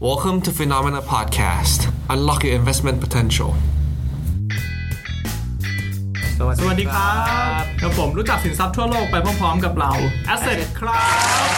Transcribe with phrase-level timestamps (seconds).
[0.00, 1.92] Welcome to Phenomena Podcast.
[2.08, 3.50] Unlock your investment potential.
[6.38, 7.12] สวัสดีครั
[7.60, 9.92] บกับผมรู้จักสินทรัพย์ทั่วโลกไปพร้อมๆกับเรา
[10.32, 11.04] Asset ครั
[11.46, 11.48] บ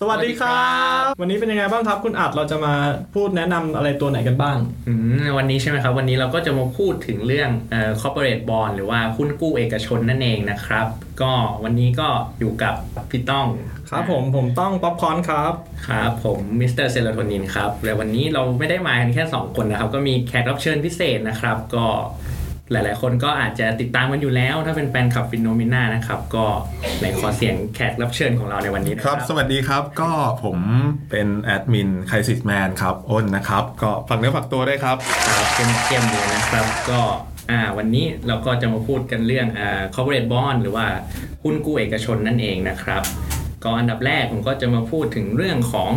[0.00, 0.68] สวัสดีครั
[1.02, 2.74] บ วันนี้เป็นยังไงบ้างครับ คุณอัดเราจะมา
[3.14, 10.86] พูดแนะนำอะไรตัวไหนกันบ้าง อืมวันนี้ใช่ไหมครับ วันนี้เราก็จะมาพูดถึงเรื่องเอ่อ corporate bond หรือว่าหุ้นกู้เอกชนนั่นเองนะครับ
[11.22, 11.32] ก็
[11.64, 12.74] วันนี้ก็อยู่กับ
[13.10, 13.46] พี่ต้อง
[13.92, 15.52] ครับผมผมต้องป๊อปคอร์นครับ
[15.88, 16.86] ครับผม Mr.
[16.86, 21.86] Serotonin ครับและวันนี้เราไม่ได้มากันแค่ 2 คนนะครับ ก็มีแขกรับเชิญพิเศษนะครับ ก็
[22.72, 26.46] หลาย ๆ คนก็อาจจะติดตามกันอยู่แล้ว ถ้าเป็นแฟนคลับ FINNOMENA นะครับ ก็
[27.00, 30.10] ในขอเสียงแขกรับเชิญของเราในวันนี้นะคครัรับบสวัสดีครับก็
[30.44, 30.58] ผม
[31.10, 34.96] เป็นแอดมิน Crisisman ครับอ้นนะครับ ก็ฝากเนื้อฝากตัวด้วยครับ
[35.28, 37.00] ครับเข้มๆเลยนะครับก็
[37.50, 40.86] อ่าวันนี้เราก็จะมาพูดกันเรื่องอ่า corporate bond หรือว่า
[41.44, 43.02] หุ้นกู้เอกชนนั่นเองนะครับ
[43.64, 45.90] ก็อันดับแรกผมก็จะมาพูดถึงเรื่องของ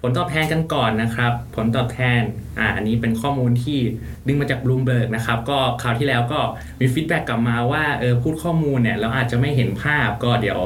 [0.00, 2.20] ผลตอบแทนกันก่อนนะครับ ผลตอบแทน
[2.58, 3.78] อ่าอันนี้เป็นข้อมูลที่
[4.26, 6.40] ดึงมาจาก Bloomberg นะครับ ก็คราวที่แล้วก็
[6.80, 10.60] มี feedback กลับมาว่าเออพูดข้อมูลเนี่ยเราอาจจะไม่เห็นภาพก็เดี๋ยว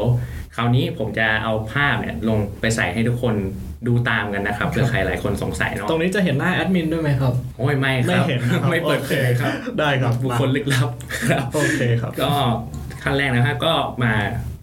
[0.57, 3.35] คราวนี้ผมจะเอาภาพเนี่ยลงไปใส่ให้ทุกคน
[3.87, 10.89] ดูตามกันนะครับเผื่อใครหลายคนสงสัยเนาะตรงนี้จะเห็นหน้าแอดมินด้วยไหมครับโอ้ยไม่คไม่รับเห็นนะครับไม่เปิดเผยครับโอเคได้ครับบุคคลลึกลับ
[11.31, 12.33] ครับโอเคครับ ก็
[13.03, 14.13] ขั้นแรกนะครับก็มา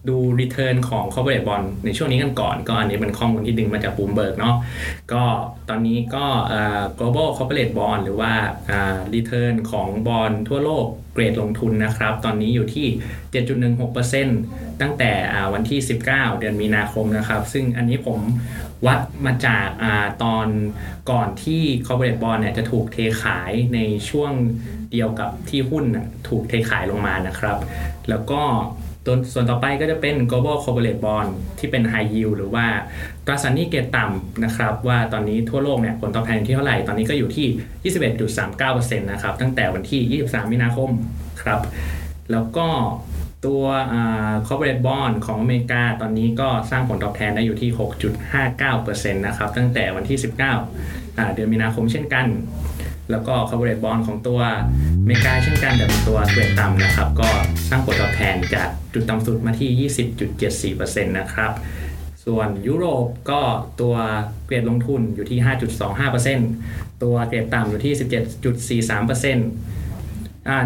[0.08, 4.56] ดู return ของ corporate bond ในช่วงนี้กันก่อน ก็อันนี้เป็นข้อมูลที่ดึงมาจาก Bloomberg เนาะ
[5.12, 5.22] ก็
[5.68, 6.24] ตอนนี้ก็
[6.98, 8.32] global corporate bond หรือว่า
[8.70, 12.86] อ่า return ของบอลทั่วโลกเกรดลงทุนนะครับ ตอนนี้อยู่ที่
[13.84, 15.12] 7.16%ตั้งแต่
[15.52, 18.18] วันที่ 19 เดือนมีนาคมนะครับ ซึ่งอันนี้ผม
[18.86, 19.84] วัดมาจากอ
[20.22, 20.48] ตอน
[21.10, 23.78] ก่อนที่ corporate bond เนี่ยจะถูกเทขายใน
[24.10, 24.32] ช่วง
[24.92, 25.84] เดียวกับที่หุ้น
[26.28, 27.58] ถูกเทขายลงมานะครับ
[28.08, 28.42] แล้วก็
[29.06, 32.66] ตัวส่วนต่อไปก็จะเป็น global corporate bond ที่เป็น high yield หรือว่า
[33.26, 37.92] ตราสารหนี้เกรดต่ำนะครับ ว่าตอนนี้ทั่วโลกเนี่ยผลตอบแทนอยู่ที่เท่าไหร่ ตอนนี้ก็อยู่ที่
[38.48, 40.90] 21.39%นะครับ ตั้งแต่วันที่ 23 มีนาคม
[41.42, 41.60] ครับ
[42.32, 42.66] แล้วก็
[43.46, 43.62] ตัว
[44.46, 47.70] corporate bond ของอเมริกาตอนนี้ก็สร้างผลตอบแทนได้อยู่ที่
[48.26, 50.40] 6.59%นะครับ ตั้งแต่วันที่ 19
[51.18, 52.26] อ่าเดือนมีนาคมเช่นกัน
[53.10, 54.40] แล้วก็คาร์บอเรตบอลของตัว
[55.06, 57.28] เมกาเช่นกันแต่เป็นตัวเกรดต่ำนะครับ ก็
[57.68, 61.52] สร้างผลตอบแทนจากจุดต่ำสุดมาที่ 20.74%นะครับ
[62.24, 63.40] ส่วนยุโรปก็
[63.80, 63.94] ตัว
[64.46, 65.38] เกรดลงทุนอยู่ที่
[66.20, 67.94] 5.25%ตัวเกรดต่ำอยู่ที่
[68.90, 69.02] 17.43%อ่า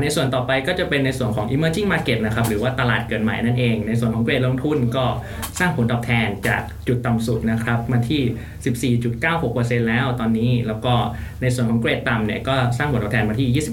[0.02, 5.04] ในส่วนต่อไปก็จะเป็นในส่วนของ emerging market นะครับหรือว่าตลาดเกิดใหม่นั่นเอง ในส่วนของเกรดลงทุนก็
[5.58, 8.96] สร้างผลตอบแทนจากจุดต่ำสุดนะครับมาที่
[9.82, 10.94] 14.96%แล้วตอนนี้แล้วก็
[11.42, 13.64] ในส่วนของเกรดต่ำเนี่ยก็สร้างผลตอบแทนมาที่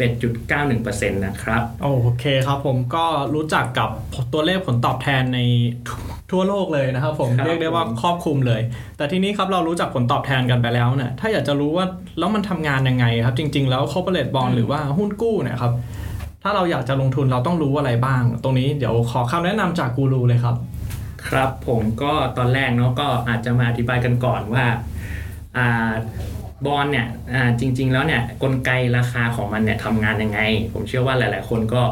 [0.80, 3.90] 21.91%นะครับโอเคครับผมก็รู้จักกับ
[4.34, 5.40] ตัวเลขผลตอบแทนใน
[6.32, 8.62] ทั่วโลกเลยนะครับผมครับเรียกได้ว่าผมครอบคลุมเลย
[8.98, 11.86] แต่ทีนี้ครับเรารู้จักผลตอบแทนกันไปแล้วเนี่ยถ้าอยากจะรู้ว่า
[12.20, 15.74] แล้วมันทำงานยังไงครับ จริง ๆ แล้ว corporate bond หรือว่าหุ้นกู้เนี่ยครับ
[16.44, 20.56] ถ้าเราอยากจะลงทุนเราต้องรู้อะไรบ้าง ตรงนี้เดี๋ยวขอคำแนะนำจากกูรูเลยครับ
[21.28, 24.66] ครับผมก็ตอนแรกเนาะก็อาจจะมาอธิบายกันก่อนว่า
[25.58, 25.92] อ่า
[26.66, 30.40] บอลเนี่ยอ่าจริง ๆ แล้วเนี่ยกลไกราคาของมันเนี่ยทำงานยังไง
[30.74, 31.84] ผมเชื่อว่าหลาย ๆ คนก็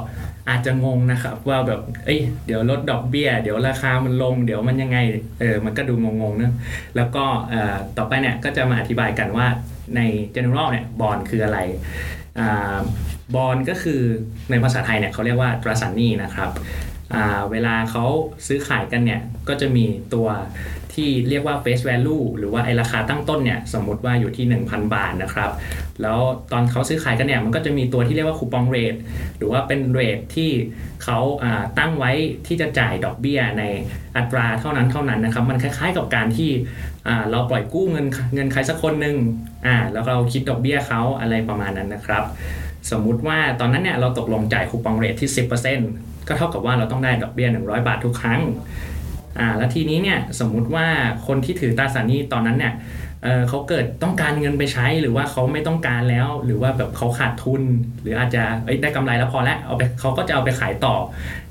[0.50, 4.98] อาจจะงงนะครับว่าแบบ เอ้ย เดี๋ยวลดดอกเบี้ย เดี๋ยวราคามันลง เดี๋ยวมันยังไง
[5.40, 6.52] เออ มันก็ดูงงๆนะ
[6.96, 7.26] แล้วก็
[7.98, 9.48] ต่อไปเนี่ยก็จะมาอธิบายกันว่า
[9.96, 10.02] ใน
[10.36, 11.60] general เนี่ยบอลคืออะไร
[12.40, 12.42] อ
[13.36, 14.02] บอลก็คือ
[14.52, 16.50] ในภาษาไทยเนี่ยเขาเรียกว่าตราสารหนี้นะครับ
[17.52, 18.06] เวลาเขา
[18.48, 20.28] ซื้อขายกันเนี่ยก็จะมีตัว
[20.96, 25.52] ที่เรียกว่า face value หรือว่าไอราคาตั้งต้นเนี่ยสมมติว่าอยู่ที่ 1,000 บาทนะครับ
[26.02, 26.18] แล้ว
[26.52, 28.96] ตอนเขาซื้อขายกันเนี่ยมันก็จะมีตัวที่เรียกว่าคูปองเรท
[29.38, 30.52] หรือว่าเป็นเรทที่
[31.04, 31.20] เขา
[31.80, 32.12] ตั้งไว้
[32.48, 33.64] ที่จะจ่ายดอกเบี้ยใน
[34.18, 36.52] อัตราเท่านั้นเท่านั้นนะครับ มันคล้ายๆกับการที่
[37.32, 39.16] เราปล่อยกู้เงินเงินใครสักคนหนึ่ง
[39.66, 42.24] อ่าแล้วเราคิดดอกเบี้ยเขาอะไรประมาณนั้นนะครับ
[42.92, 45.30] สมมุติว่าตอนนั้นเนี่ยเราตกลงจ่ายคูปองเรทที่
[45.78, 48.42] 10%ก็เท่ากับว่าเราต้องได้ดอกเบี้ย 100 บาททุกครั้ง
[49.40, 50.88] อ่าแล้วทีนี้เนี่ยสมมุติว่า
[51.28, 52.74] คนที่ถือตราสารหนี้ตอนนั้นเนี่ย
[53.24, 57.64] เอ่อเขาเกิดต้องการเงินไปใช้หรือว่าเขาไม่ต้องการแล้ว หรือว่าแบบเขาขาดทุน
[58.02, 58.44] หรืออาจจะ
[58.82, 60.96] ได้กำไรแล้วพอแล้วเอาไปเขาก็จะเอาไปขายต่อ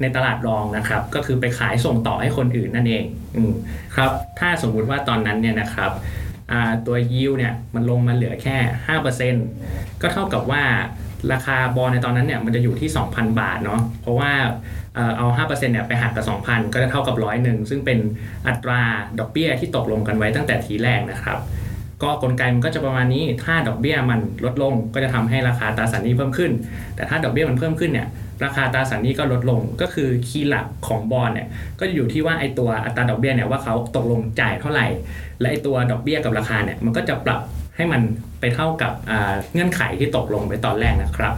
[0.01, 3.05] ในตลาดรองนะครับ ก็คือไปขายส่งต่อให้คนอื่นนั่นเอง
[3.37, 3.53] อืม
[3.97, 5.91] ครับถ้าสมมุติว่าตอนนั้นเนี่ยนะครับ
[6.53, 8.57] อ่าตัวยิวเนี่ยมันลงมาเหลือแค่
[9.29, 10.63] 5%ก็เท่ากับว่า
[11.33, 14.31] ราคาบอลในตอนนั้นเนี่ยมันจะอยู่ที่ 2,000 บาทเนาะเพราะว่า
[14.95, 17.99] เอ่อเอา5%เนี่ยไปหักกับ 2,000 ก็จะเท่ากับร้อยหนึ่งซึ่งเป็น
[18.49, 18.81] อัตรา
[19.19, 21.39] ดอกเบี้ยที่ตกลงกันไว้ตั้งแต่ทีแรกนะครับ
[22.03, 26.53] ก็กลไกมันก็จะประมาณนี้ถ้าดอกเบี้ยมันลดลงก็จะทำให้ราคาตราสารหนี้เพิ่มขึ้น
[26.97, 28.09] แต่ถ้าดอกเบี้ยมันเพิ่มขึ้นเนี่ย
[28.45, 31.47] ราคาตราสารหนี้ก็ลดลงก็คือคีย์หลักของบอลเนี่ย
[31.81, 34.87] ก็อยู่ที่ว่าไอตัวอัตราดอกเบี้ยเนี่ยว่าเขาตกลงจ่ายเท่าไหร่
[35.41, 37.41] และไอตัวดอกเบี้ยกับราคาเนี่ยมันก็จะปรับ
[37.77, 38.01] ให้มัน
[38.41, 41.35] ไปเท่ากับอ่าเงื่อนไขที่ตกลงไปตอนแรกนะครับ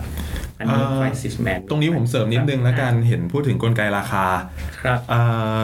[0.59, 4.27] อันนี้อ่า crisis man ตรงนี้ผมเสริมนิดนึงแล้วกันเห็นพูดถึงกลไกราคา
[4.83, 5.21] ครับเอ่
[5.61, 5.63] อ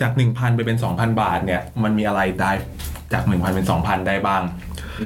[0.00, 2.52] จาก 1,000 ไปเป็น 2,000 บาทเนี่ยมันมีอะไรได้
[3.12, 4.42] จาก 1,000 เป็น 2,000 ได้บ้าง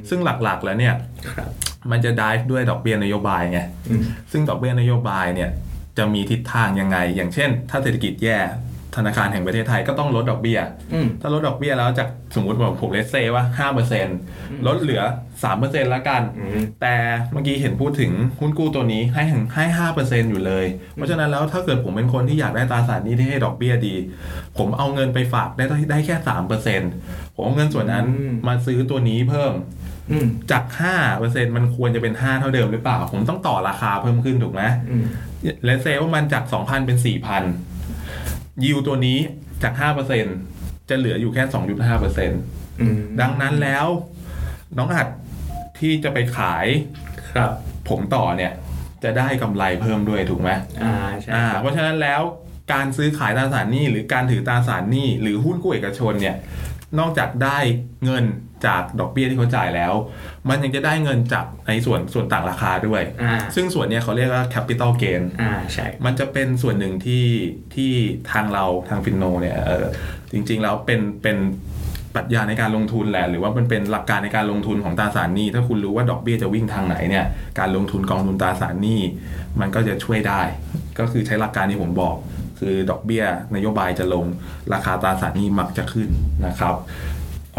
[0.09, 0.95] ซึ่งหลักๆแล้วเนี่ย
[1.31, 1.51] ครับ
[1.91, 3.61] มันจะได้ด้วยดอกเบี้ยนโยบายไง
[3.91, 4.03] อืม
[4.33, 5.51] ซึ่งดอกเบี้ยนโยบายเนี่ย
[5.99, 8.39] จะมีทิศทางยังไง อย่างเช่น ถ้าเศรษฐกิจแย่
[8.97, 10.61] ธนาคารแห่งประเทศไทยก็ต้องลดดอกเบี้ย
[10.95, 13.45] อืมถ้าลดดอกเบี้ยแล้วจากสมมติว่าผมเลสเซว่า
[14.07, 15.03] 5%ลดเหลือ
[15.47, 16.95] 3%แล้วกันอืมแต่
[17.33, 23.95] เมื่อกี้เห็นพูดถึงหุ้นกู้ตัวนี้ให้ถึงให้ห้าเปอร์เซ็นอยู่เลย เพราะฉะนั้นแล้วถ้าเกิดผมเป็นคนที่อยากได้ตราสารหนี้ที่ให้ดอกเบี้ยดี
[24.59, 26.81] ผมเอาเงินไปฝากได้ได้แค่สามเปอร์เซ็น
[27.35, 29.53] ผมเอาเงินส่วนนั้นอืมมาซื้อตัวนี้เพิ่ม
[30.11, 35.05] อืมจากห้าเปอร์เซ็นมันควรจะเป็นห้าเท่าเดิมหรือเปล่า ผมต้องต่อราคาเพิ่มขึ้นถูกไหมอืม
[35.65, 37.45] เลสเซว่ามันจากสองพันเป็นสี่พัน
[38.65, 39.19] ยิวตัวนี้
[39.63, 40.27] จากห้าเปอร์เซ็น
[40.89, 42.31] จะเหลืออยู่แค่สองจุดห้าเปอร์เซ็น
[42.81, 43.87] อืมดังนั้นแล้ว
[44.79, 45.09] น้องอัด
[45.79, 46.67] ที่จะไปขาย
[47.35, 47.51] ครับ
[47.89, 48.53] ผมต่อเนี่ย
[49.05, 50.51] จะได้กำไรเพิ่มด้วยถูกไหม
[50.83, 52.23] อ่าใช่อ่าเพราะฉะนั้นแล้ว
[52.73, 56.37] การซื้อขายตราสารหนี้หรือการถือตราสารหนี้หรือหุ้นกู้เอกชนเนี่ย
[56.99, 57.59] นอกจากได้
[58.05, 58.25] เงิน
[58.67, 59.93] จากดอกเบี้ยที่เขาจ่ายแล้ว
[60.49, 67.27] มันยังจะได้เงินจากในส่วนส่วนต่างราคาด้วยอ่าซึ่งส่วนเนี้ยเขาเรียกว่า capital gain อ่าใช่มันจะเป็นส่วนหนึ่งที่
[67.75, 67.93] ที่
[68.33, 69.87] ทางเราทางฟินโนเนี่ยเออ
[70.33, 71.39] จริงๆแล้วเป็นเป็น
[72.15, 77.27] ปรัชญาในการลงทุนแหละ หรือว่ามันเป็นหลักการในการลงทุนของตราสารหนี้ ถ้าคุณรู้ว่าดอกเบี้ยจะวิ่งทางไหนเนี่ย
[77.59, 79.01] การลงทุนกองทุนตราสารหนี้
[79.61, 80.41] มันก็จะช่วยได้
[80.99, 82.17] ก็คือใช้หลักการที่ผมบอก
[82.59, 83.25] คือดอกเบี้ย
[83.55, 84.25] นโยบายจะลง
[84.73, 86.09] ราคาตราสารหนี้มักจะขึ้น
[86.47, 86.75] นะครับ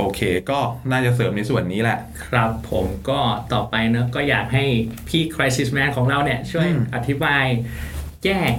[0.01, 0.59] โอเค ก็
[0.91, 3.19] น่าจะเสริมในส่วนนี้แหละ ครับผมก็
[3.53, 4.63] ต่อไปเนอะก็อยากให้
[5.09, 7.45] พี่ crisis man ของเราเนี่ยช่วยอืมอธิบาย
[8.25, 8.53] แยก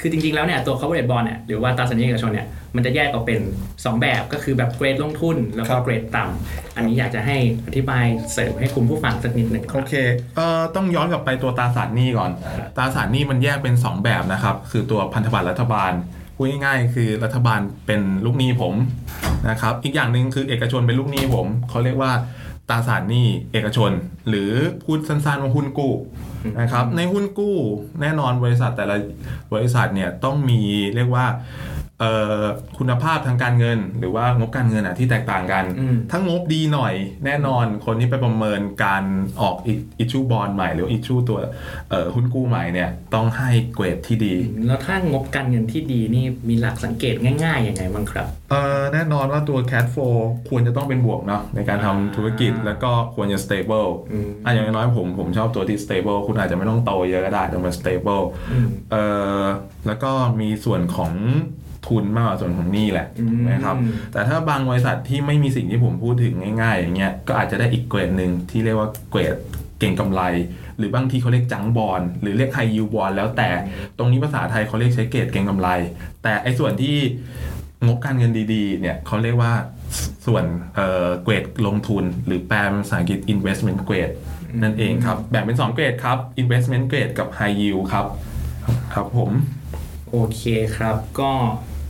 [0.00, 2.46] คือจริงๆ แล้วเนี่ยตัว corporate bond เนี่ยหรือว่าตราสารหนี้เอกชนเนี่ย
[2.76, 7.36] มันจะแยกออกเป็น 2 แบบก็คือแบบเกรดลงทุน แล้วก็เกรดต่ำอันนี้อยากจะให้
[7.66, 9.94] อธิบายเสริมให้คุณผู้ฟังสักนิดหนึ่งคโอรับเค
[10.36, 12.30] เอ่อต้องย้อนกลับไปตัวตราสารหนี้ก่อน
[12.76, 15.92] ตราสารหนี้มันแยกเป็น 2 แบบนะครับ คือตัวพันธบัตรรัฐบาล
[16.34, 18.74] พูดง่ายๆ คือรัฐบาลเป็นลูกหนี้ผม
[19.50, 22.12] นะครับ อีกอย่างหนึ่งคือเอกชนเป็นลูกหนี้ผมเขาเรียกว่า
[22.70, 23.90] ตราสารหนี้เอกชน
[24.28, 24.50] หรือ
[24.84, 25.92] พูดสั้นๆว่าหุ้นกู้
[26.60, 27.56] นะครับในหุ้นกู้
[28.00, 28.96] แน่นอนบริษัทแต่ละ
[29.54, 30.60] บริษัทเนี่ยต้องมี
[30.96, 31.26] เรียกว่า
[32.78, 36.94] คุณภาพทางการเงิน หรือว่างบการเงินอะที่แตกต่างกันอืมถ้างบดีหน่อย
[37.26, 39.04] แน่นอนคนที่ไปประเมินการ
[39.40, 39.56] ออก
[39.98, 41.38] อิชูบอลใหม่ หรืออิชูตัว
[41.90, 44.34] เอ่อหุ้นกู้ใหม่เนี่ยต้องให้เกรดที่ดี
[44.66, 47.14] แล้วถ้างบการเงินที่ดีนี่มีหลักสังเกต
[47.44, 50.16] ง่ายๆยังไงบ้างครับเอ่อแน่นอนว่าตัว cash flow
[50.48, 59.02] ควรจะต้องเป็นบวกเนาะในการทำอ่าธุรกิจแล้วก็ควรจะ stable อืมอะอย่างน้อยๆผมผมชอบตัวที่ stable คุณอาจจะไม่ต้องโตเยอะก็ได้แต่มัน stable อืมเอ่
[59.42, 59.44] อ
[59.86, 61.12] แล้วก็มีส่วนของ
[61.86, 63.76] ทุนมากกว่าส่วนของหนี้แหละอืมถูกไหมครับ
[64.12, 69.36] แต่ถ้าบางบริษัทที่ไม่มีสิ่งที่ผมพูดถึงง่ายๆอย่างเงี้ยก็อาจจะได้อีกเกรดหนึ่งที่เรียกว่าเกรด
[69.78, 70.22] เก่งกำไร
[70.78, 73.50] หรือบางทีเขาเรียกจังบอลหรือเรียกไฮยูบอลแล้วแต่
[73.98, 75.68] ตรงนี้ภาษาไทยเขาเรียกใช้เกรดเก่งกำไร
[76.22, 76.96] แต่ไอ้ส่วนที่
[77.86, 79.52] งบการเงินดีๆ เนี่ยเขาเรียกว่า
[80.26, 80.44] ส่วน
[80.74, 84.14] เอ่อเกรดลงทุน หรือแปลเป็นภาษาอังกฤษ investment grade
[84.62, 88.06] นั่นเองครับ แบ่งเป็น 2 เกรดครับ investment grade กับ high yield ครับ
[88.94, 89.30] ครับผม
[90.10, 90.42] โอเค
[90.76, 91.32] ครับก็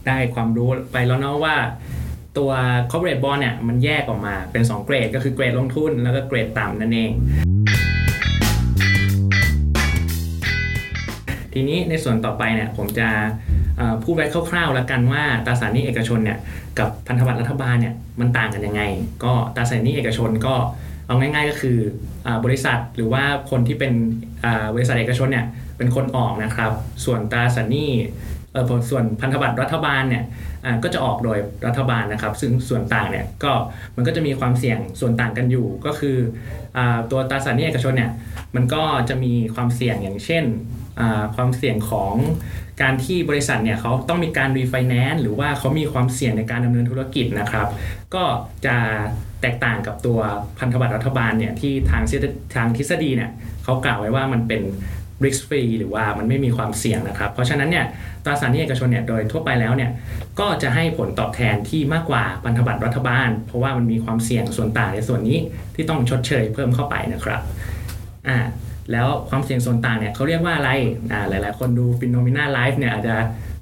[0.06, 1.56] ได้ความรู้ไปแล้วเนาะว่า
[2.38, 2.50] ตัว
[2.90, 7.10] corporate bond เนี่ยมันแยกออกมาเป็น 2 เกรด ก็คือเกรดลงทุนแล้วก็เกรดต่ำนั่นเอง
[11.52, 13.08] ทีนี้ในส่วนต่อไปเนี่ยผมจะ
[14.02, 16.38] พูดไว้คร่าวๆแล้วกันว่าตราสารหนี้เอกชนเนี่ย
[16.78, 18.82] กับพันธบัตรรัฐบาลเนี่ยมันต่างกันยังไง
[19.24, 20.54] ก็ตราสารหนี้เอกชนก็
[21.06, 21.78] เอาง่ายๆก็คือ
[22.26, 23.92] อบริษัทหรือว่าคนที่เป็น
[24.74, 25.46] บริษัทเอกชนเนี่ย
[25.76, 26.72] เป็นคนออกนะครับ
[27.04, 27.90] ส่วนตราสารหนี้
[28.90, 30.24] ส่วนพันธบัตรรัฐบาลเนี่ย
[30.82, 33.52] ก็จะออกโดยรัฐบาลนะครับ ซึ่งส่วนต่างเนี่ยก็
[33.96, 36.16] มันก็จะมีความเสี่ยงส่วนต่างกันอยู่ ก็คือ
[36.76, 36.78] อ
[37.10, 38.10] ตัวตราสารหนี้เอกชนเนี่ย
[38.54, 40.44] มันก็จะมีความเสี่ยงอย่างเช่น
[41.36, 42.14] ความเสี่ยงของ
[42.82, 47.68] การที่บริษัทเนี่ยเขาต้องมีการรีไฟแนนซ์หรือว่าเขามีความเสี่ยงในการดำเนินธุรกิจนะครับ
[48.14, 48.24] ก็
[48.66, 48.76] จะ
[49.42, 50.18] แตกต่างกับตัว
[50.58, 52.02] พันธบัตรรัฐบาลเนี่ยที่ทาง
[52.54, 53.30] ทางทฤษฎีเนี่ย
[53.64, 54.62] เขากล่าวไว้ว่ามันเป็น
[55.24, 57.84] risk free หรือว่ามันไม่มีความเสี่ยงนะครับ เพราะฉะนั้นเนี่ย
[58.24, 59.90] ตราสารหนี้เอกชนเนี่ยโดยทั่วไปแล้วเนี่ย
[60.40, 65.38] ก็จะให้ผลตอบแทนที่มากกว่าพันธบัตรรัฐบาล เพราะว่ามันมีความเสี่ยงส่วนต่างในส่วนนี้
[65.74, 67.40] ที่ต้องชดเชยเพิ่มเข้าไปนะครับ
[68.28, 68.38] อ่า
[68.92, 70.70] แล้วความเสี่ยงส่วนต่างเนี่ยเขาเรียกว่าอะไร
[71.12, 73.16] อ่าหลาย ๆ คนดูฟินโนมิน่าไลฟ์เนี่ยอาจจะ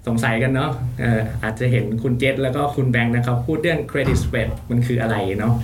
[0.07, 5.55] สงสัยกันเนาะเอออาจจะเห็นคุณเจษแล้วก็คุณแบงค์นะครับพูดเรื่องเครดิตสเป d มันคืออะไรเนาะ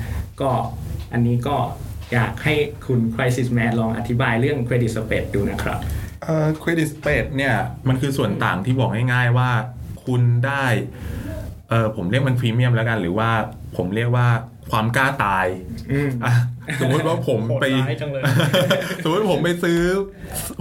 [0.41, 0.51] ก็
[1.13, 1.57] อันนี้ก็
[2.13, 2.55] อยากให้
[2.87, 5.79] คุณ Crisis Man ลองอธิบายเรื่องเครดิตสเป d ดูนะครับ
[6.23, 7.55] เอ่อเครดิตสเปดเนี่ย
[7.89, 9.51] มันคือส่วนต่างที่บอกง่ายๆว่า
[10.05, 10.65] คุณได้
[11.71, 13.31] เออผมเรียกมันพรีเมียมแล้วกันหรือว่า
[13.77, 14.29] ผมเรียกว่า
[14.71, 15.47] ความกล้าตาย
[15.93, 16.35] อืมอะ
[16.81, 18.23] สมมติว่าผมโหดไปร้ายจังเลย
[19.03, 19.81] สมมติผมไปซื้อ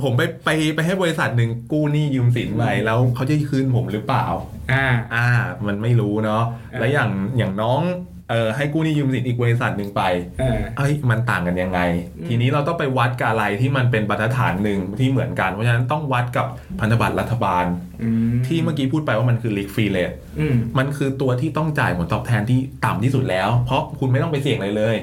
[0.03, 4.25] ผมไปไปไปให้บริษัทหนึ่งกู้หนี้ยืมสินไปแล้วเขาจะคืนผมหรือเปล่า
[4.71, 5.27] อ่า อ่า
[5.67, 7.81] มันไม่รู้เนาะอ่าแล้วอย่างอย่างน้อง
[8.29, 10.01] เออให้กู้หนี้ยืมสินอีกบริษัทหนึ่งไป
[10.39, 11.79] เออเอ้ยมันต่างกันยังไง
[12.17, 16.45] อืมทีนี้เราต้องไปวัดกับอะไรที่มันเป็นบรรทัดฐานหนึ่งที่เหมือนกัน เพราะฉะนั้นต้องวัดกับ
[16.79, 17.65] พันธบัตรรัฐบาล
[18.03, 24.95] อืมที่เมื่อกี้พูดไปว่ามันคือ leak free rate อืมมันคือตัวที่ต้องจ่ายผลตอบแทนที่ต่ำที่สุดแล้ว เพราะคุณไม่ต้องไปเสี่ยงอะไรเลย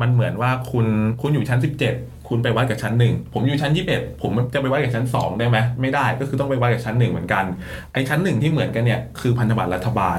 [0.00, 0.86] มันเหมือนว่าคุณ
[1.20, 7.44] คุณอยู่ชั้น 17 คุณไปวัดกับชั้นหนึ่งผมอยู่ชั้น21ผมจะไปวัดกับชั้น2ได้ไหมไม่ได้ก็คือต้องไปวัดกับชั้นหนึ่งเหมือนกัน
[7.92, 10.18] ไอ้ชั้นหนึ่งที่เหมือนกันเนี่ยคือพันธบัตรรัฐบาล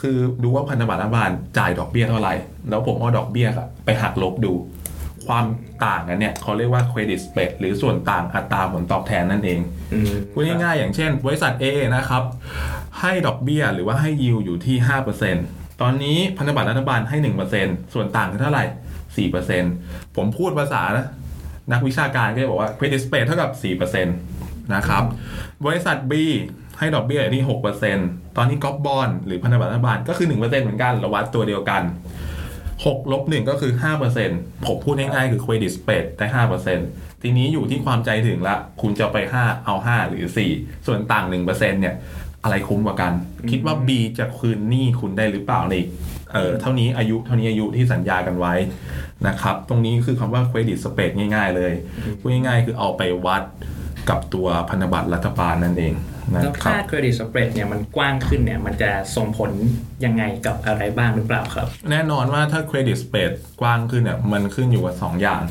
[0.00, 2.34] คือดูว่าพันธบัตรรัฐบาลจ่ายดอกเบี้ยเท่าไหร่
[2.70, 4.52] แล้วผมเอาดอกเบี้ยอะไปหักลบดู
[5.26, 5.44] ความ
[5.84, 9.60] ต่างกันเนี่ยเขาเรียกว่า credit spread หรือส่วนต่างอัตราผลตอบแทนนั่นเอง
[9.94, 11.64] อืมพูดง่ายๆอย่างเช่น บริษัท A
[11.96, 12.22] นะครับ
[13.00, 14.76] ให้ดอกเบี้ยหรือว่าให้ยิวอยู่ที่
[15.28, 17.16] 5%ตอนนี้พันธบัตรรัฐบาลให้
[17.56, 18.64] 1%ส่วนต่างคือเท่าไหร่
[19.60, 20.82] 4%ผมพูดภาษา
[21.72, 23.50] นักวิชาการก็จะบอกว่า credit spread เท่ากับ
[23.92, 25.04] 4%นะครับ
[25.64, 26.12] บริษัท B
[26.78, 27.46] ให้ดอกเบี้ยอยู่ที่
[27.90, 31.82] 6%ตอนนี้ก๊อปบอลหรือพันธบัตรรัฐบาลก็คือ 1%เหมือนกันเราวัดตัวเดียวกัน
[32.46, 33.72] 6ลบ1ก็คือ
[34.18, 36.26] 5%ผมพูดง่ายๆคือ credit spread ได้
[36.74, 41.46] 5%ทีนี้อยู่ที่ความใจถึงละ คุณจะไป 5 เอา 5 หรือ 4 ส่วนต่าง 1%
[41.80, 41.94] เนี่ย
[42.44, 43.12] อะไรคุ้มกว่ากัน
[43.50, 45.74] คิดว่า B จะคืนหนี้คุณได้หรือเปล่าใน
[46.34, 48.54] เออเท่านี้อายุเท่านี้อายุที่สัญญากันไว้
[49.26, 51.72] นะครับ ตรงนี้คือคำว่า credit spread ง่าย ๆ เลย
[52.20, 53.42] พูดง่ายๆคือเอาไปวัด
[54.08, 55.94] กับตัวพันธบัตรรัฐบาลนั่นเอง
[56.34, 59.50] นะแล้วครัค่าบเครดิตสเปรดเนี่ยมันกว้างขึ้นเนี่ยมันจะส่งผล
[60.04, 63.30] ยังไงกับอะไรบ้างหรือเปล่าครับ แน่นอนว่าถ้าเครดิตสเปด
[63.60, 65.42] กว้างขึ้นเนี่ยมันขึ้นอยู่กับ 2 อย่าง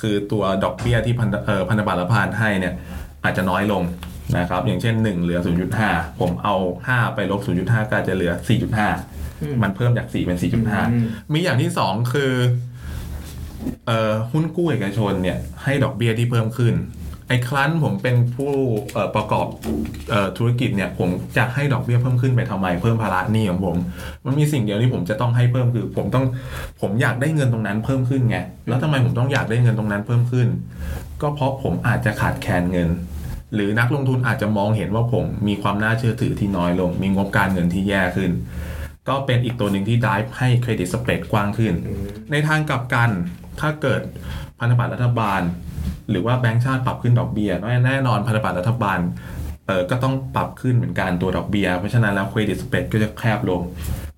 [0.00, 2.74] คือตัวดอกเบี้ยที่พันธเอ่อพันธบัตรรัฐบาลให้เนี่ย
[3.24, 3.82] อาจจะน้อยลง
[4.38, 5.40] นะครับอย่างเช่น 1 เหลือ
[5.80, 6.54] 0.5 ผมเอา
[6.86, 9.11] 5 ไปลบ 0.5 ก็อาจจะเหลืออืม4.5
[9.62, 10.48] มันเพิ่มจาก4เป็นอื
[11.02, 12.32] ม4.5มีอย่างที่2คือ
[13.86, 16.76] เอ่อหุ้นกู้เอกชนเนี่ย ให้ดอกเบี้ยที่เพิ่มขึ้น
[17.28, 18.52] ไอ้ครั้นผมเป็นผู้
[18.92, 19.46] เอ่อประกอบ
[20.10, 23.76] เอ่อธุรกิจเนี่ย ผมจะให้ดอกเบี้ยเพิ่มขึ้นไปทำไม เพิ่มภาระหนี้ของผม
[24.24, 26.24] มันมีสิ่งเดียวที่ผมจะต้องให้เพิ่มคือ ผมต้อง
[26.80, 30.48] ผมอยากได้เงินตรงนั้นเพิ่มขึ้นไงแล้วทำไมผมต้องอยากได้เงินตรงนั้นเพิ่มขึ้น
[31.22, 32.90] ก็เพราะผมอาจจะขาดแคลนเงิน
[33.54, 38.30] หรือนักลงทุนอาจจะมองเห็นว่าผมมีความน่าเชื่อถือที่น้อยลง มีงบการเงินที่แย่ขึ้น
[39.08, 41.74] ก็เป็นอีกตัวหนึ่งที่ได้ให้ credit spread กว้างขึ้น
[42.30, 43.10] ในทางกลับกัน
[43.60, 44.00] ถ้าเกิด
[44.58, 45.42] พันธบัตรรัฐบาล
[46.10, 47.52] หรือว่าแบงก์ชาติปรับขึ้นดอกเบี้ย
[47.86, 48.98] แน่นอนพันธบัตรรัฐบาล
[49.66, 53.60] เออก็ต้องปรับขึ้นเหมือนกันตัวดอกเบี้ยเพราะฉะนั้นแล้ว credit spread ก็จะแคบลง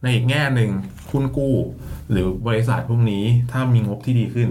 [0.05, 0.71] ในอีกแง่หนึ่ง
[1.11, 1.55] คุณกู้
[2.11, 4.49] หรือบริษัทพวกนี้ถ้ามีงบที่ดีขึ้น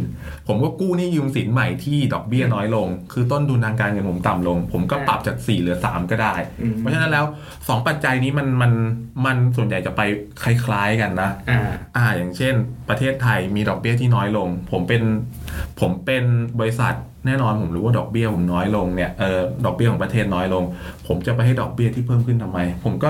[0.47, 8.71] ผมก็กู้หนี่ยืมสินใหม่ที่ดอกเบี้ยน้อยลง คือต้นทุนทางการเงินผมต่ำลง ผมก็ปรับจาก 4 เหลือ 3 ก็ได้อืมเพราะฉะนั้นแล้ว 2 ปัจจัยนี้มันมัน
[9.25, 10.01] มันส่วนใหญ่จะไป
[10.43, 11.59] คล้ายๆกันนะอ่า
[11.97, 12.53] อ่าอย่างเช่น
[12.89, 15.03] ประเทศไทยมีดอกเบี้ยที่น้อยลง ผมเป็น
[15.79, 16.23] ผมเป็น
[16.59, 16.93] บริษัท
[17.25, 20.63] แน่นอนผมรู้ว่าดอกเบี้ยผมน้อยลงเนี่ยเออดอกเบี้ยของประเทศน้อยลง
[21.07, 23.09] ผมจะไปให้ดอกเบี้ยที่เพิ่มขึ้นทำไม ผมก็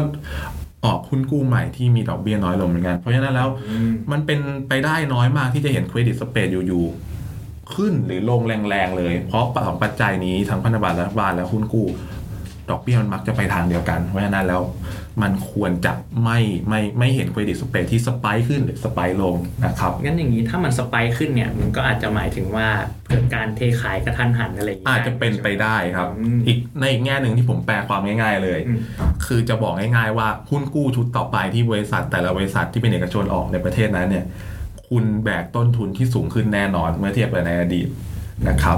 [0.85, 11.87] ออกหุ้นกู้ใหม่ที่มีดอกเบี้ยน้อยลงเหมือนกันเพราะฉะนั้นแล้วอืมมันเป็นไปได้น้อยมากที่จะเห็น credit spread อยู่ๆขึ้นหรือลงแรงๆเลย เพราะสองปัจจัยนี้ทั้งพันธบัตรรัฐบาลและหุ้นกู้
[12.69, 14.61] ดอกเบี้ยมันมักจะไปทางเดียวกัน เพราะฉะนั้นแล้ว
[15.21, 15.93] มันควรจะ
[16.23, 16.39] ไม่
[16.69, 22.67] ไม่ไม่เห็น credit spread ที่ spike ขึ้นหรือ spike ลงนะครับงั้นอย่างนี้ถ้ามัน spike ขึ้นเนี่ยมันก็อาจจะหมายถึงว่า
[23.07, 28.79] เกิดการเทขายกระทันหันอะไรอย่างงี้อาจจะเป็นไปได้ครับอืมอีกในอีกแง่หนึ่งที่ผมแปลความง่ายๆเลยอืม
[29.25, 34.25] คือจะบอกง่ายๆว่าหุ้นกู้ชุดต่อไปที่บริษัทแต่ละบริษัทที่เป็นเอกชนออกในประเทศนั้นเนี่ย
[34.87, 37.87] คุณแบกต้นทุนที่สูงขึ้นแน่นอนเมื่อเทียบกับในอดีต
[38.47, 38.77] นะครับ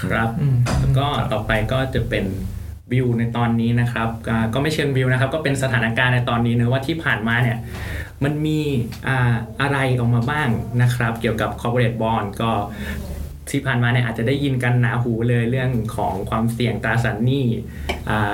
[0.00, 0.55] ครับอืมแล้ว
[0.98, 2.24] ก็ต่อไปก็จะเป็น
[2.92, 4.08] วิวในตอนนี้นะครับ
[4.54, 7.58] ก็ไม่เชิงวิวนะครับ ก็เป็นสถานการณ์ในตอนนี้นะว่าที่ผ่านมาเนี่ย
[8.24, 8.60] มันมี
[9.08, 10.48] อ่าอะไรออกมาบ้าง
[10.82, 12.50] นะครับ เกี่ยวกับ corporate bond ก็
[13.50, 17.46] ที่ผ่านมาเนี่ยอาจจะได้ยินกันหนาหูเลยเรื่องของความเสี่ยงตราสารหนี้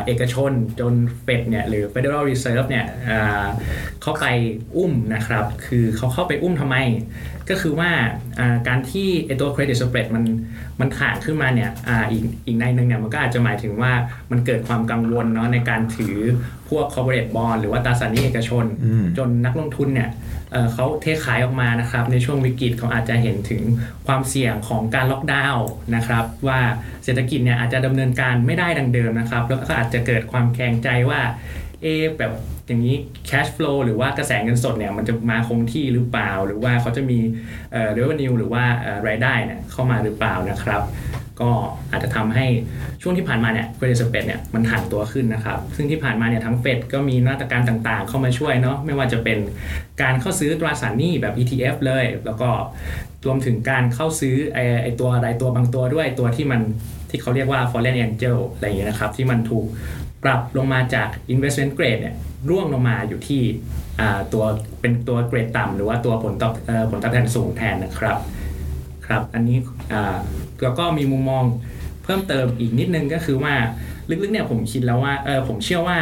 [0.07, 2.87] เอกชนจนเฟดเนี่ยหรือ Federal Reserve เนี่ย
[4.03, 4.27] เข้าไป
[4.77, 6.77] อุ้มนะครับ คือเขาเข้าไปอุ้มทำไม
[7.51, 7.91] ก็คือว่า
[8.39, 10.25] อ่าการที่ไอตัว credit spread มัน
[10.81, 13.93] มันขาดขึ้นมาเนี่ยอ่าอีกอีกในหนึ่งเนี่ยมันก็อาจจะหมายถึงว่า
[14.31, 16.17] มันเกิดความกังวลเนาะในการถือ
[16.69, 20.11] พวก corporate bond หรือว่าตราสารหนี้เอกชนอืมจนนักลงทุนเนี่ย
[20.53, 23.63] เอ่อเขาเทขายออกมานะครับในช่วงวิกฤตเขาอาจจะเห็นถึง
[24.07, 26.61] ความเสี่ยงของการล็อกดาวน์นะครับว่า
[27.05, 31.21] เศรษฐกิจเนี่ยอาจจะดำเนินการไม่ได้ดังเดิมนะครับ แล้วก็อาจจะเกิดความแข็งใจว่า
[31.83, 32.33] เอะแบบ
[32.73, 32.99] อย่างนี้
[33.29, 37.19] cash flow หรือว่ากระแสเงินสดเนี่ยมันจะมาคงที่หรือเปล่า หรือว่าเขาจะมี
[37.73, 38.64] เอ่อ revenue หรือว่า
[39.09, 40.83] รายได้เนี่ยเข้ามาหรือเปล่านะครับ
[41.41, 41.50] ก็
[41.91, 42.47] อาจจะทำให้
[43.02, 49.38] ช่วงที่ผ่านมาเนี่ย credit spread เนี่ยมันห่างตัวขึ้นนะครับ ซึ่งที่ผ่านมาเนี่ยทั้งเฟดก็มีมาตรการต่างๆ เข้ามาช่วยเนาะไม่ว่าจะเป็น
[50.02, 52.50] การเข้าซื้อตราสารหนี้แบบ ETF เลย แล้วก็
[53.26, 56.61] รวมถึงการเข้าซื้อไอไอตัวรายตัวบางตัวด้วยตัวที่มัน
[57.11, 59.67] ที่เขาเรียกว่า foreign angel อะไรอย่างเงี้ยนะครับ ที่มันถูก
[60.25, 62.14] ปรับลงมาจาก investment grade เนี่ย
[62.49, 63.43] ร่วงลงมาอยู่ที่
[64.33, 64.45] ตัว
[64.81, 66.52] เป็นตัวเกรดต่ำหรือว่าตัวผลตอบ
[66.91, 68.17] ผลตอบแทนสูงแทนนะครับ
[69.07, 69.59] ครับอันนี้
[69.93, 70.17] อ่า
[70.62, 71.45] แล้วก็มีมุมมอง
[72.05, 73.55] เพิ่มเติมอีกนิดนึงก็คือว่า
[74.09, 75.99] ลึกๆเนี่ยผมคิดแล้วว่าเออผมเชื่อว่า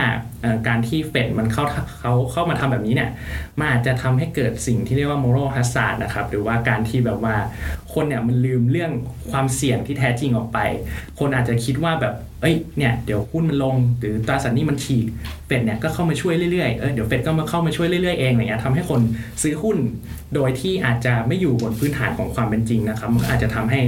[0.69, 1.65] การที่เฟดมันเข้า
[2.01, 3.11] เขาเข้ามาทำแบบนี้เนี่ย
[3.59, 7.37] มันอาจจะทำให้เกิดสิ่งที่เรียกว่า moral hazard นะครับหรือว่าการที่แบบว่า
[7.93, 8.93] คนเนี่ยมันลืมเรื่อง
[9.31, 10.59] ความเสี่ยงที่แท้จริงออกไป
[11.19, 15.07] คนอาจจะคิดว่าแบบ เอ้ยเนี่ยเดี๋ยวหุ้นมันลงหรือตราสารนี้มันฉีก
[15.47, 19.01] เฟดเนี่ยก็เข้ามาช่วยเรื่อยๆเออเดี๋ยวเฟดก็มาเข้ามาช่วยเรื่อยๆเองอะไรเงี้ยทำให้คน
[19.43, 19.79] ซื้อหุ้น
[20.35, 23.81] โดยที่อาจจะไม่อยู่บนพื้นฐานของความเป็นจริงนะครับมันก็อาจจะทำให้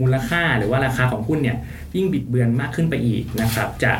[0.00, 1.56] มูลค่าหรือว่าราคาของหุ้นเนี่ย
[1.96, 3.98] ยิ่งบิดเบือนมากขึ้นไปอีกนะครับ จาก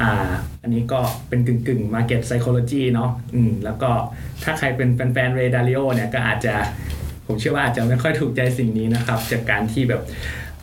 [0.00, 0.30] อ่า
[0.62, 3.90] อันนี้ก็เป็นกึ่งกึ่ง market psychology เนาะอืมแล้วก็
[4.42, 6.54] ถ้าใครเป็นแฟนๆเรดาริโอเนี่ยก็อาจจะ
[7.26, 10.02] ผมเชื่อว่าอาจจะไม่ค่อยถูกใจสิ่งนี้นะครับ จากการที่แบบ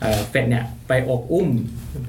[0.01, 1.47] เอ่อเฟดเนี่ยไปอบอุ้ม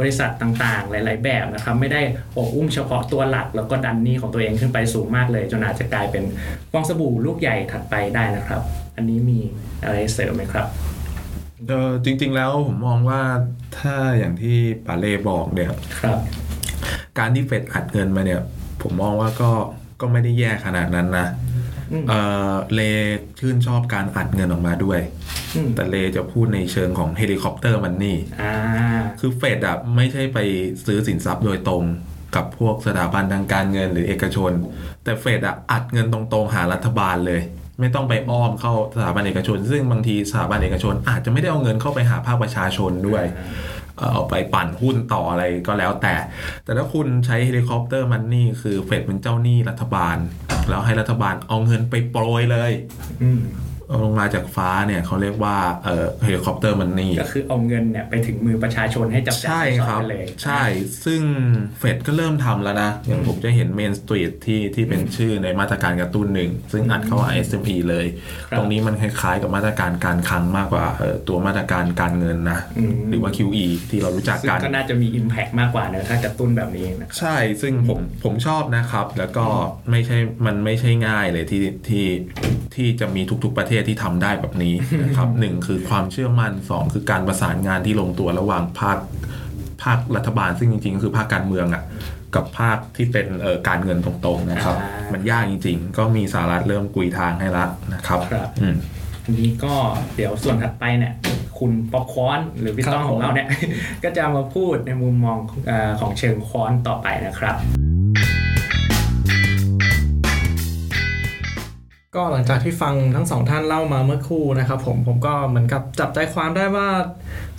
[0.00, 2.00] บริษัทต่างๆ หลาย ๆ แบบนะครับไม่ได้
[2.36, 6.24] อบอุ้มเฉพาะตัวหลัก แล้วก็ดันหนี้ของตัวเองขึ้นไปสูงมากเลย จนอาจจะกลายเป็น
[6.72, 8.62] ฟองสบู่ลูกใหญ่ถัดไปได้นะครับ
[8.96, 9.38] อันนี้มี
[9.82, 10.66] อะไรเสริมไหมครับ
[11.68, 13.20] เออจริง ๆ แล้วผมมองว่า
[13.78, 14.56] ถ้าอย่างที่
[14.86, 15.70] ปาเล่บอกเนี่ย
[16.00, 16.18] ครับ
[17.18, 18.40] การที่เฟดอัดเงินมาเนี่ย
[18.82, 19.50] ผมมองว่าก็
[20.00, 21.26] ก็ไม่ได้แย่ขนาดนั้นนะ
[21.92, 22.12] อืมเอ
[22.50, 22.80] อเล
[23.38, 25.39] ชื่นชอบการอัดเงินออกมาด้วยอืม
[25.74, 28.54] แต่เลจะพูดในเชิงของ helicopter money อ่า
[29.20, 30.38] คือเฟดอะไม่ใช่ไป
[30.86, 31.84] ซื้อสินทรัพย์โดยตรง
[32.36, 34.52] กับพวกสถาบันทางการเงินหรือเอกชน
[35.04, 37.40] แต่เฟดอะอัดเงินตรงๆหารัฐบาลเลย
[37.80, 43.24] ไม่ต้องไปอ้อมเข้าสถาบันเอกชน ซึ่งบางทีสถาบันเอกชน อาจจะไม่ได้เอาเงินเข้าไปหาภาคประชาชนด้วย
[43.98, 46.14] เอ่อเอาไปปั่นหุ้นต่ออะไรก็แล้วแต่
[46.64, 50.16] แต่ถ้าคุณใช้ helicopter money คือเฟดเป็นเจ้าหนี้รัฐบาล
[50.68, 52.72] แล้วให้รัฐบาลเอาเงินไปโปรยเลย
[53.22, 53.69] อืมเอา
[54.02, 60.62] ลงมาจากฟ้าเนี่ยเขาเรียกว่าเอ่อ helicopter money ก็คือเอาเงินเนี่ยไปถึงมือประชาชนให้จับจ่ายใช่ใช้คสรัอบยกันเลย ใช่
[61.04, 61.20] ซึ่ง
[61.78, 68.06] เฟดก็เริ่มทำแล้วนะอย่างผมจะเห็นเมนสตรีทที่ที่เป็นชื่อในมาตรการกระตุ้นหนึ่ง ซึ่งอัดเข้า SME เลย
[68.50, 79.46] ครับตรงนี้มันคล้ายๆกับมาตรการการคลังมากกว่าเอ่อตัวมาตรการการเงินนะอืมหรือว่า QE ที่เรารู้จักซึ่งกันก็น่าจะมี Impact มากกว่าเนอะถ้ากระตุ้นแบบนี้นะครับใช่ซึ่งผมผมชอบนะครับ แล้วก็
[79.90, 82.06] ไม่ใช่มันไม่ใช่ง่ายเลยที่ที่
[82.74, 88.98] ที่จะมีทุก ๆประเทศที่ทำได้แบบนี้นะครับหนึ่งคือความเชื่อมั่นสองคือการประสานงานที่ลงตัวระหว่างภาค
[89.82, 91.82] ภาครัฐบาลซึ่งจริงๆก็คือภาคการเมืองอะ่ะ
[92.34, 98.76] กับภาคที่เป็นเอ่อการเงินตรงๆนะครับอ่ามัมันยากจริงๆ ก็มีสหรัฐเริ่มกุยทางให้ละนะครับครับอืม
[99.24, 99.74] อันนี้ก็
[100.16, 101.14] เดี๋ยวส่วนถัดไปเนี่ย
[101.58, 103.48] คุณป๊อปคอร์นหรือพี่ครับต้องของเราเนี่ย
[104.04, 107.56] ก็จะมาพูดในมุมมองเออของเชิงคอนต่อไปนะครับ
[112.16, 116.88] ก็หลังจากที่ฟังทั้งสองท่านเล่ามาเมื่อครู่นะครับผมผมก็เหมือนกับจับใจความได้ว่า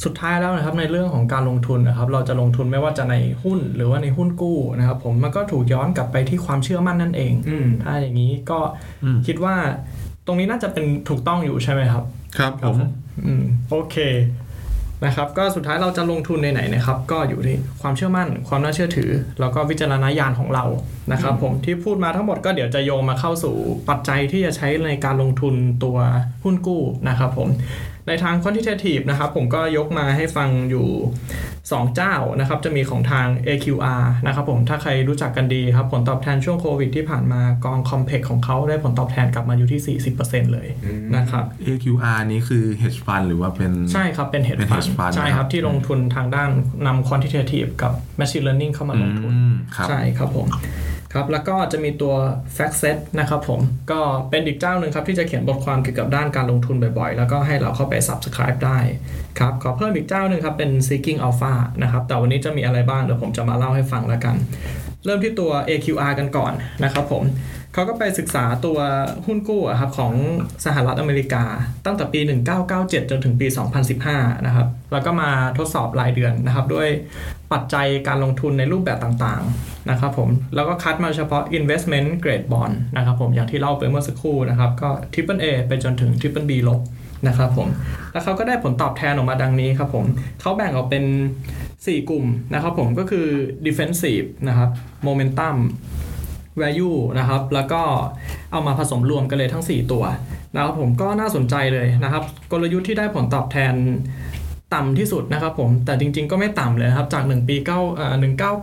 [0.04, 8.60] สุดท้ายแล้วนะครับในเรื่องของการลงทุนนะครับเราจะลงทุนไม่ว่าจะในหุ้นหรือว่าในหุ้นกู้นะครับผมมันก็ถูกย้อนกลับไปที่ความเชื่อมั่นนั่นเองอืมถ้าอย่างนี้ก็
[9.04, 9.56] อืมคิดว่า
[10.26, 12.04] ตรงนี้น่าจะเป็นถูกต้องอยู่ใช่ไหมครับ
[12.38, 12.78] ครับผม
[13.26, 13.96] อืมโอเค
[15.06, 19.10] นะครับก็สุดท้ายเราจะลงทุนในไหนนะครับก็อยู่ที่ความเชื่อมั่น ความน่าเชื่อถือ
[19.40, 20.66] แล้วก็วิจารณญาณของเรา
[21.12, 23.56] นะครับผมที่พูดมาทั้งหมดก็เดี๋ยวจะโยงมาเข้าสู่
[23.90, 25.98] ปัจจัยที่จะใช้ในการลงทุนตัว
[26.44, 27.50] หุ้นกู้นะครับผม
[28.08, 30.88] ในทาง quantitative นะครับผมก็ยกมาให้ฟังอยู่
[31.82, 40.68] 2 เจ้านะครับจะมีของทาง AQR นะครับผมถ้าใครรู้จักกันดีครับผลตอบแทนช่วงโควิดที่ผ่านมากอง Complex ของเขาได้ผลตอบแทนกลับมาอยู่ที่ 40%เลย
[41.16, 46.50] นะครับ AQR นี้คือ hedge fund หรือว่าเป็นใช่ครับเป็น hedge เป็น fund hedge fund ใช่คนะครัรับบที่ลงทุนทางด้าน
[46.86, 50.48] นำ quantitative กับ machine learning เข้ามาลงทุนอืมครับใช่ครับผม
[51.14, 52.14] ครับแล้วก็จะมีตัว
[52.56, 53.60] fact set นะครับผม
[53.92, 58.80] ก็เป็นอีกเจ้าหนึ่งครับที่จะเขียนบทความเกี่ยวกับด้านการลงทุนบ่อยๆ แล้วก็ให้เราเข้าไป subscribe ได้
[59.40, 64.36] ครับขอเพิ่มอีกเจ้าหนึ่งครับเป็น seeking alpha นะครับแต่วันนี้จะมีอะไรบ้างเดี๋ยวผมจะมาเล่าให้ฟังแล้วกัน
[65.06, 67.24] เริ่มที่ตัว AQR กันก่อนนะครับผม
[67.74, 68.80] เขาก็ไปศึกษาตัว
[69.26, 70.14] หุ้นกู้ครับของ
[70.66, 71.44] สหรัฐอเมริกา
[71.86, 72.20] ตั้งแต่ปี
[72.66, 73.48] 1997 จนถึงปี
[73.98, 76.90] 2015 นะครับ แล้วก็มาทดสอบรายเดือนนะครับ ด้วย
[77.54, 86.80] ปัจจัยการลงทุนในรูปแบบต่างๆนะครับผมแล้วก็คัดมาเฉพาะ investment grade bond นะครับผมอย่างที่เล่าไปเมื่อสักครู่นะครับก็ triple A ไปจนถึง triple B ลบ
[87.28, 87.68] นะครับผม
[88.12, 90.06] แล้วเขาก็ได้ผลตอบแทนออกมาดังนี้ครับผม
[90.42, 91.04] เขาแบ่งออกเป็น
[91.56, 93.28] 4 กลุ่มนะครับผมก็คือ
[93.66, 94.70] defensive นะครับ
[95.08, 95.58] momentum
[96.62, 97.82] value นะครับแล้วก็
[98.52, 100.04] เอามาผสมรวมกันเลยทั้ง 4 ตัว
[100.56, 103.74] นะครับผมก็น่าสนใจเลยนะครับ กลยุทธ์ที่ได้ผลตอบแทน
[104.74, 108.16] ต่ำที่สุดนะครับผมแต่จริงๆก็ไม่ต่ำเลยนะครับจาก 1 ปี9เอ่อ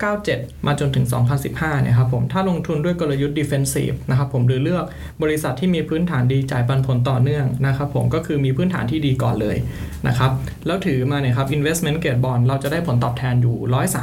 [0.09, 1.07] 1997 มาจนถึง
[1.45, 4.85] 2015เนี่ยครับผมถ้าลงทุนด้วยกลยุทธ์ defensive นะครับผมหรือเลือก
[5.23, 9.57] บริษัทที่มีพื้นฐานดีจ่ายปันผลต่อเนื่องนะครับผมก็คือมีพื้นฐานที่ดีก่อนเลย
[10.07, 10.31] นะครับ
[10.67, 13.57] แล้วถือมาเนี่ยครับ investment grade bond เราจะได้ผลตอบแทนอยู่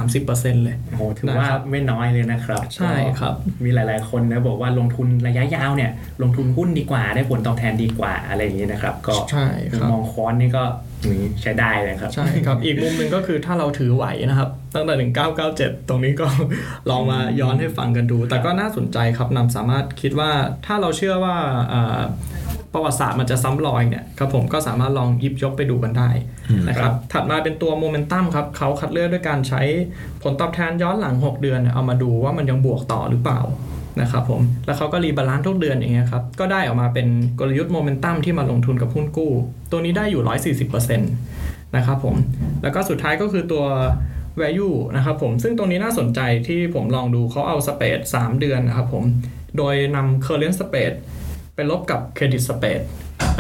[0.05, 5.91] 130%เลยโอ้โหถือว่านะครับไม่น้อยเลยนะครับใช่ครับก็มีหลายๆคนนะบอกว่าลงทุนระยะยาวเนี่ย
[6.21, 10.63] ลงทุนหุ้นดีกว่าได้ผลตอบแทนดีกว่าอะไรอย่างนี้นะครับก็ใช่ครับมองค้อนนี่ก็
[11.03, 14.93] นี่ใช้ได้เลยครับ ใช่ครับ อีกมุมหนึ่งก็คือถ้าเราถือไหวนะครับ ตั้งแต่
[15.41, 16.27] 1997 ตรงนี้ก็
[16.89, 20.31] ลองมาย้อนให้ฟังกันดู แต่ก็น่าสนใจครับนำสามารถคิดว่า
[20.65, 21.36] ถ้าเราเชื่อว่า
[21.71, 22.01] อ่า
[22.73, 26.10] ประวัติศาสตร์มันจะซ้ำรอยเนี่ยครับผมก็สามารถลองหยิบยกไปดูกันได้
[26.67, 29.62] นะครับถัดมาเป็นตัวโมเมนตัมครับเขาคัดเลือกด้วยการใช้
[30.23, 33.41] ผลตอบแทนย้อนหลัง 6 เดือนเนี่ยเอามาดูว่ามันยังบวกต่อหรือเปล่า
[34.01, 37.08] นะครับผมแล้วเขาก็ rebalance ทุกเดือนอย่างเงี้ยครับก็ได้ออกมาเป็น
[37.39, 39.31] กลยุทธ์โมเมนตัมที่มาลงทุนกับหุ้นกู้
[39.71, 40.23] ตัวนี้ได้อยู่
[40.69, 42.15] 140%นะครับผม
[42.62, 43.65] แล้วก็สุดท้ายก็คือตัว
[44.41, 49.03] value นะครับผมซึ่งตรงนี้น่าสนใจที่ผมลองดูเขาเอาสเปด3เดือนนะครับผม
[49.58, 50.93] โดยนำ current spread
[51.55, 52.81] ไปลบกับ credit spread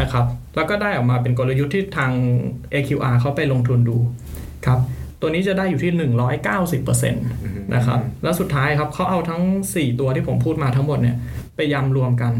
[0.01, 2.11] นะครับแล้วก็ได้ออกมาเป็นกลยุทธ์ที่ทาง
[2.73, 3.97] AQR เขาไปลงทุนดู
[4.65, 4.79] ครับ
[5.25, 5.91] ตัวนี้จะได้อยู่ที่
[6.61, 7.11] 190%
[7.75, 11.15] นะครับ แล้วสุดท้ายครับเขาเอาทั้ง 4 ตัวที่ผมพูดมาทั้งหมดเนี่ย
[11.55, 12.31] ไปยำรวมกัน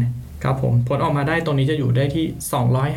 [0.44, 2.24] ครับผมผลออกมาได้ตัวนี้จะอยู่ได้ที่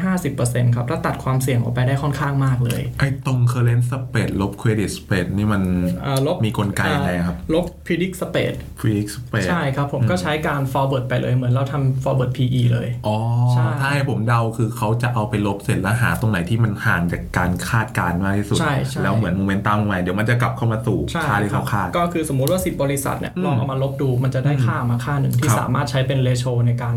[0.04, 5.62] 250%ครับถ้าตัดความเสี่ยงออกไปได้ค่อนข้างมากเลย ไอ้ตรง current spread ลบ credit spread นี่มัน
[6.06, 13.16] อ่าลบมีกลไกอะไรครับ ลบ predict spread fix spread ใช่ครับผมก็ใช้การ forward ไปเลยเหมือนเราทำ forward PE เลย อ๋อ
[13.52, 26.96] ใช่ถ้าให้ผมเดาคือเขาจะเอาไปลบเสร็จแล้วหาตรงไหนที่มันห่างจากการคาดการณ์มากที่สุดใช่ใช่แล้วเหมือนโมเมนตัมใหม่เดี๋ยวมันจะกลับเข้ามาสู่ใช่ค่าที่ครัเขาบคาดก็คือสมมุติว่า 10 บริษัทเนี่ยลองเอามาลบดูมันจะได้ค่ามาค่าหนึ่งที่ครับสามารถใช้เป็นเรโชในการ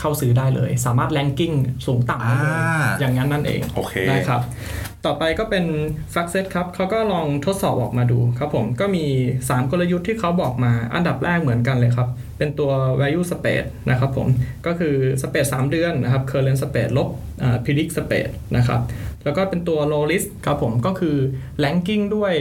[0.00, 1.52] เข้าซื้อได้เลย สามารถแ a งกิ้ง
[1.86, 4.42] สูงต่ำได้เลยอ่าอย่างนั้นนั่นเองโอเคได้ครับ
[5.08, 5.64] ต่อไปก็เป็น
[6.14, 9.04] f a c t Set ครับเขาก็ลองทดสอบออกมาดูครับผมก็มี
[9.42, 14.28] 3 กลยุทธ์ที่เขาบอกมาอันดับแรกเหมือนกันเลยครับ เป็นตัว value spread นะครับผม
[14.66, 17.08] ก็คือ spread 3เดือนนะครับ current spread ลบ
[17.42, 18.80] อ่า predict spread นะครับ
[19.24, 21.16] แล้วก็เป็นตัว low risk ครับผมก็คือ
[21.64, 22.34] ranking ด้วย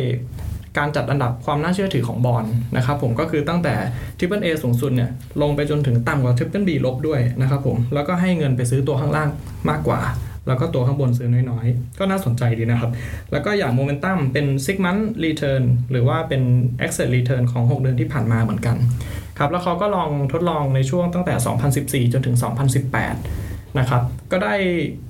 [0.77, 2.45] การจัดอันดับความน่าเชื่อถือของบอล
[2.77, 3.73] นะครับผมก็คือตั้งแต่
[4.17, 5.09] Triple A สูงสุดเนี่ย
[5.41, 9.29] ลงไปจนถึงต่ำกว่า Triple B ลบด้วยนะครับผมแล้วก็ให้เงินไปซื้อตัวข้างล่าง
[9.69, 10.01] มากกว่า
[10.47, 12.91] แล้วก็ตัวข้างบนซื้อน้อยๆ ก็น่าสนใจดีนะครับ
[13.31, 16.41] แล้วก็อย่างโมเมนตัมเป็น six month return หรือว่าเป็น
[16.85, 18.77] exit return ของ 6 เดือนที่ผ่านมาเหมือนกัน
[19.39, 21.35] ครับแล้วเขาก็ลองทดลองในช่วงตั้งแต่
[22.09, 22.35] 2014 จนถึง
[22.99, 24.55] 2018 นะครับก็ได้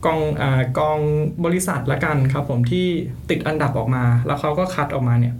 [0.05, 0.99] กองอากอง
[1.45, 2.87] บริษัทละกันครับผมที่
[3.29, 5.33] ติดอันดับออกมา แล้วเขาก็คัดออกมาเนี่ย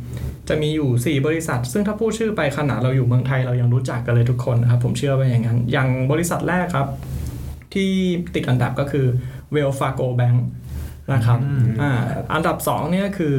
[0.50, 6.88] จะมีอยู่ 4 บริษัท ซึ่งถ้าพูดชื่อไปขนาดเราอยู่เมืองไทยเรายังรู้จักกันเลยทุกคนนะครับผมเชื่อว่าอย่างนั้น อย่างบริษัทแรกครับ
[7.74, 7.92] ที่
[8.36, 9.06] ติดอันดับก็คือ
[9.54, 10.38] Wells Fargo Bank
[11.14, 11.40] นะครับ
[11.82, 11.92] อ่า
[12.34, 13.36] อันดับ2เนี่ยคือ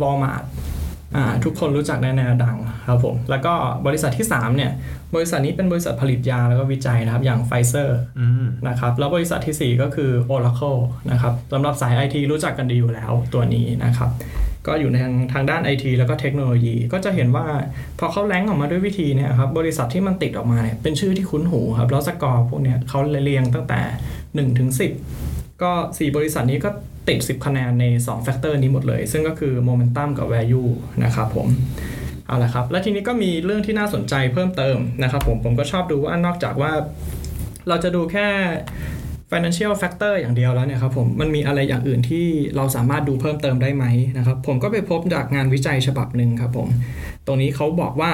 [0.00, 0.44] Walmart
[1.16, 3.54] อ่าทุกคนรู้จักแน่ๆดังครับผมแล้วก็
[3.86, 4.72] บริษัทที่3เนี่ย
[5.14, 7.90] บริษัทนี้เป็นบริษัทผลิตยาแล้วก็วิจัยนะครับ อย่าง Pfizer
[8.20, 14.10] อืมนะครับแล้วบริษัททีสี่ 4 ก็คือ Oracle นะครับสำหรับสาย IT รู้จักกันดีอยู่แล้วตัวนี้นะครับ
[14.66, 17.46] ก็อยู่ในทางทางด้าน IT แล้วก็เทคโนโลยี ก็จะเห็นว่า
[17.98, 23.80] พอเขา rank ออกมาด้วยวิธีเนี่ยครับบริษัทที่มันติดออกมาเนี่ยเป็นชื่อที่คุ้นหูครับแล้วสกอร์พวกเนี้ยเขาเรียงตั้งแต่
[24.20, 24.70] 1ถึง
[25.14, 26.70] 10 ก็ 4 บริษัทนี้ก็
[27.08, 30.68] ติด 10 คะแนนใน2 factor นี้หมดเลย ซึ่งก็คือ Momentum กับ Value
[31.04, 31.48] นะครับผม
[32.28, 36.72] เอาละครับ และทีนี้ก็มีเรื่องที่น่าสนใจเพิ่มเติมนะครับผมผมก็ชอบดูว่านอกจากว่า
[37.68, 38.28] เราจะดูแค่
[39.30, 43.84] financial factor อย่างเดียวแล้วเนี่ยครับผมมันมีอะไรอย่างอื่นที่เราสามารถดูเพิ่มเติมได้ไหม
[44.18, 46.68] นะครับผมก็ไปพบจากงานวิจัยฉบับหนึ่งครับผม
[47.26, 48.12] ตรงนี้เขาบอกว่า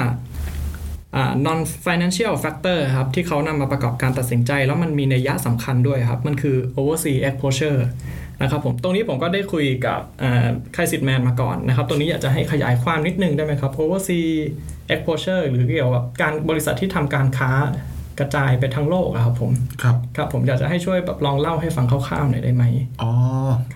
[1.46, 7.80] non financial factor ครับที่เขานำมาประกอบการตัดสินใจ แล้วมันมีนัยยะสำคัญด้วยครับ มันคือ overseas exposure
[8.42, 10.00] นะครับผมตรงนี้ผมก็ได้คุยกับ
[10.76, 17.50] คายสิทธิแมนมาก่อนนะครับตรงนี้อยากจะให้ขยายความนิดนึงได้ไหมครับ o v e r s e a exposure หรือเกี่ยวกับการบริษัทที่ทำการค้า
[18.18, 22.64] กระจายไปทั้งโลกอะครับผมครับครับผมอยากจะให้ช่วยแบบลองเล่าให้ฟังคร่าวๆหน่อยได้ไหม
[23.02, 23.12] อ๋อ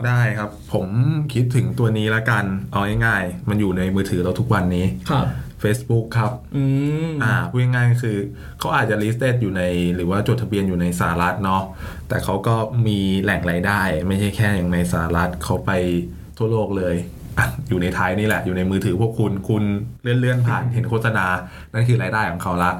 [0.07, 0.87] ได้ครับผม
[1.33, 5.27] คิดถึงตัวนี้ละกันเอาง่ายๆมันอยู่ในมือถือเราทุกวันนี้ครับ
[5.63, 6.65] Facebook ครับอื
[7.09, 8.17] มอ่าพูดง่ายๆก็คือ
[8.59, 9.63] เขาอาจจะ listed อยู่ใน
[9.95, 11.63] หรือว่าจดทะเบียนอยู่ในสหรัฐเนาะ
[12.09, 12.55] แต่เขาก็
[12.87, 15.71] มีแหล่งรายได้ ไม่ใช่แค่อย่างในสหรัฐเขาไป
[16.39, 16.97] ทั่วโลกเลย
[17.39, 19.65] อะอยู่ในไทยนี่แหละ อยู่ในมือถือพวกคุณคุณ
[20.03, 21.27] เลื่อนๆผ่านเห็นโฆษณา
[21.73, 22.73] นั่นคือรายได้ของเขาละ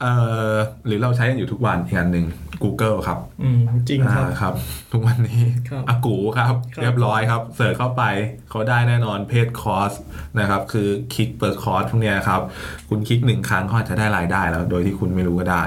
[0.00, 0.12] เอ่
[0.52, 0.54] อ
[0.86, 2.26] หรือเราใช้กันอยู่ทุกวันอีกอันหนึ่ง
[2.64, 4.54] Google ครับ อืมจริงครับ อ่าครับ
[4.92, 8.02] ทุกวันนี้ครับอากูครับ ครับ เรียบร้อยครับ เสิร์ชเข้าไป
[8.50, 9.92] เขาได้แน่นอนเพจคอร์ส
[10.38, 12.40] นะครับ คือคลิกเปิดคอร์สพวกเนี้ยครับ
[12.88, 15.64] คุณคลิกหนึ่งครั้งเขาอาจจะได้รายได้แล้ว โดยที่คุณไม่รู้ก็ได้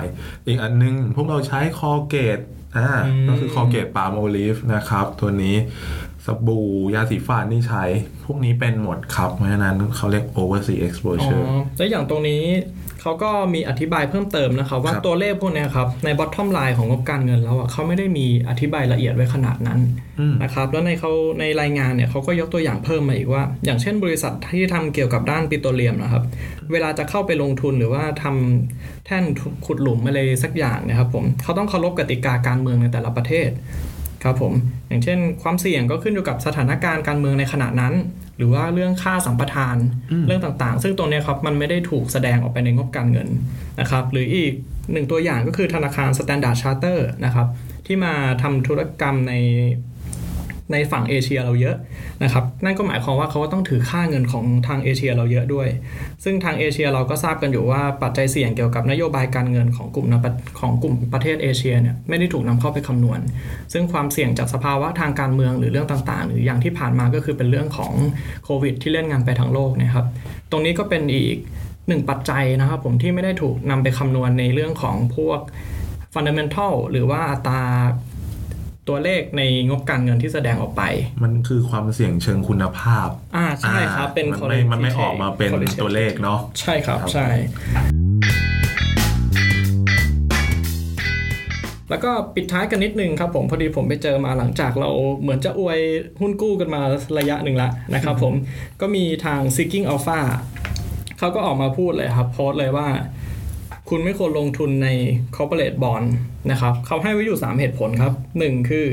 [0.48, 2.40] อีกอันหนึง พวกเราใช้คอเกต
[2.78, 5.56] อ่าอืมก็คือคอเกตปาโมลิฟนะครับ ตัวนี้
[6.26, 7.84] สบู่ยาสีฟันที่ใช้
[8.26, 11.44] พวกนี้เป็นหมดครับ เพราะฉะนั้นเขาเรียก oversea อ๋อ exposure
[11.78, 12.44] แล้วอย่างตรงนี้
[13.02, 19.80] เขาก็มีอธิบายเพิ่มเติมนะครับ ว่าครับตัวเลขพวกเนี้ยครับใน bottom line ของงบการเงินแล้วอะเขาไม่ได้มีอธิบายละเอียดไว้ขนาดนั้น
[20.20, 26.24] อืมนะครับแล้วในเขาในรายงานเนี่ยเขาก็ยกตัวอย่างเพิ่มมาอีกว่า อย่างเช่นบริษัทที่ทำเกี่ยวกับด้านปิโตรเลียมนะครับ
[26.72, 29.24] เวลาจะเข้าไปลงทุนหรือว่าทำแท่น
[29.66, 33.50] ขุดหลุมอะไรสักอย่างเนะครับผมเขาต้องเคารพกติกาการเมืองในแต่ละประเทศ
[34.24, 34.54] ครับผม
[34.88, 37.94] อย่างเช่น ความเสี่ยงก็ขึ้นอยู่กับสถานการณ์การเมืองในขณะนั้น
[38.38, 39.78] หรือว่าเรื่องค่าสัมปทาน
[40.28, 43.28] เรื่องต่างๆ ซึ่งตรงเนี้ยครับมันไม่ได้ถูกแสดงออกไปในงบการเงิน
[43.80, 44.54] นะครับหรืออีก
[44.92, 47.48] หนึ่งตัวอย่างก็คือธนาคาร Standard Charter นะครับ
[47.86, 49.34] ที่มาทำธุรกรรมใน
[50.74, 51.76] ในฝั่งเอเชียเราเยอะ
[52.24, 55.68] นะครับนั่นก็หมายความว่าเขาก็ต้องถือค่าเงินของทางเอเชียเราเยอะด้วย
[56.24, 60.08] ซึ่งทางเอเชียเราก็ทราบกันอยู่ว่าปัจจัยเสี่ยงเกี่ยวกับนโยบายการเงินของกลุ่ม
[60.60, 63.20] ของกลุ่มประเทศเอเชียเนี่ยไม่ได้ถูกนำเข้าไปคำนวณ
[63.74, 67.94] ซึ่งความเสี่ยงจากสภาวะทางการเมืองหรือเรื่องต่างๆ หรืออย่างที่ผ่านมาก็คือเป็นเรื่องของ
[68.44, 70.06] โควิด ที่เล่นงานไปทั้งโลกนะครับ
[70.52, 71.38] ตรงนี้ก็เป็นอีก
[71.88, 75.40] หนึ่งปัจจัยนะครับผมที่ไม่ได้ถูกนำไปคำนวณในเรื่องของพวก
[76.14, 77.62] fundamental หรือว่าอัตรา
[78.92, 80.84] ตัวเลขในงบการเงินที่แสดงออกไป
[81.24, 87.28] มันคือความเสี่ยงเชิงคุณภาพ อ่าใช่ครับเป็นมันไม่มันไม่ออกมาเป็น qualitative ตัวเลขเนาะใช่ครับครับใช่
[91.90, 94.90] แล้วก็ปิดท้ายกันนิดนึงครับผมพอดีผมไปเจอมาหลังจากเรา
[95.22, 95.80] เหมือนจะอวย
[96.22, 96.82] หุ้นกู้กันมา
[97.20, 98.34] ระยะหนึ่งละนะครับผม
[98.82, 100.20] ก็มีทาง Seeking Alpha
[101.20, 102.88] เขาก็ออกมาพูดเลยครับโพสต์เลยว่า
[103.94, 104.90] คุณไม่ควรลงทุนใน
[105.36, 106.08] corporate bond
[106.52, 108.88] นะครับเขาให้ไว้อยู่ 3 เหตุผลครับ 1 คือ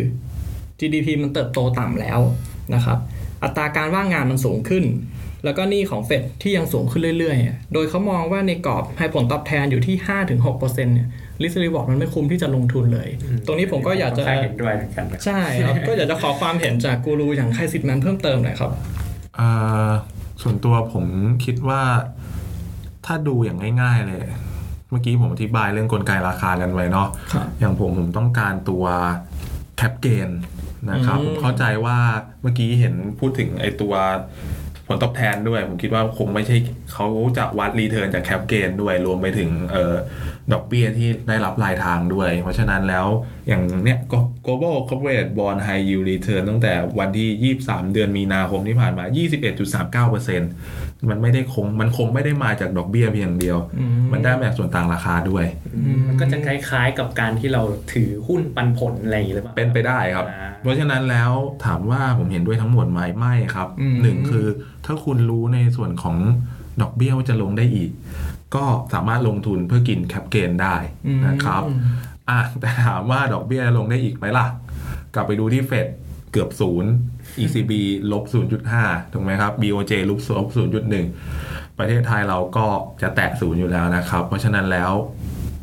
[0.81, 2.21] GDP มันเติบโตต่ำแล้ว
[2.75, 2.99] นะครับ
[3.43, 4.85] อัตราการว่างงานมันสูงขึ้น
[5.45, 9.97] แล้วก็หนี้ของเฟดที่ยังสูงขึ้นเรื่อยๆ โดยเขามองว่าในกรอบให้ผลตอบแทนอยู่ที่
[10.41, 11.09] 5-6%เนี่ย
[11.43, 13.09] ลิสรีวอร์ดมันไม่คุ้มที่จะลงทุนเลย
[13.47, 18.73] ตรงนี้ผมก็อยากจะค่นข้งเห็นด้วยเหมือนกันนะใช่ครับ ก็อยากจะขอความเห็นจากกูรูอย่างไคซิตแมนเพิ่มเติมหน่อยครับ
[19.39, 19.93] อ่า
[20.43, 21.07] ส่วนตัวผม
[21.45, 21.83] คิดว่า
[23.07, 24.27] ถ้าดูอย่างง่าย ๆ เลย
[24.90, 28.85] เมื่อกี้ผมอธิบายเรื่องกลไกราคากันไว้เนาะครับอย่างผมผมต้องการตัว
[29.77, 30.31] cap gain
[30.90, 31.98] นะครับอืมผมเข้าใจว่า
[32.42, 33.94] เมื่อกี้เห็นพูดถึงไอตัว
[34.87, 36.57] ผลตอบแทนด้วย ผมคิดว่าคงไม่ใช่
[36.92, 39.94] เขาจะวัด return จาก cap gain ด้วยรวมไปถึงเออ
[40.53, 43.07] ดอกเบี้ยที่ได้รับรายทางด้วย เพราะฉะนั้นแล้ว
[43.49, 49.05] อย่างเนี้ยก็ global corporate bond high yield return ตั้งแต่วันที่ 23 เดือนมีนาคมที่ผ่านมา
[50.07, 55.45] 21.39%มันไม่ได้คงมันคงไม่ได้มาจากดอกเบี้ยเพียงอย่างเดียวอืมมันได้มาจากส่วนต่างราคาด้วย
[56.09, 61.33] มันก็จะคล้ายๆกับการที่เราถือหุ้นปันผลอะไรอย่างนี้หรือเปล่าเป็นไปได้ครับอ่าเพราะฉะนั้นแล้ว
[61.65, 64.47] ถามว่าผมเห็นด้วยทั้งหมดไหมไม่ครับอืมหนึ่งคือ
[64.87, 66.17] ถ้าคุณรู้ในส่วนของ
[66.83, 67.91] ดอกเบี้ยว่าจะลงได้อีก
[68.55, 68.64] ก็
[68.95, 70.77] สามารถลงทุนเพื่อกินแคปเกนได้
[71.27, 71.62] นะครับ
[72.31, 74.47] อะแต่ถามว่าดอกเบี้ยลงได้อีกไหมล่ะ
[75.14, 75.87] กลับไปดูที่เฟด
[76.33, 76.91] เกือบศูนย์
[77.43, 77.73] ECB
[78.12, 78.25] ลบ
[78.69, 80.49] 0.5 ถูกไหมครับ BOJ ลบลบ
[81.12, 82.67] 0.1 ประเทศไทยเราก็
[83.03, 84.93] จะแตะศูนย์อยู่แล้วนะครับ เพราะฉะนั้นแล้ว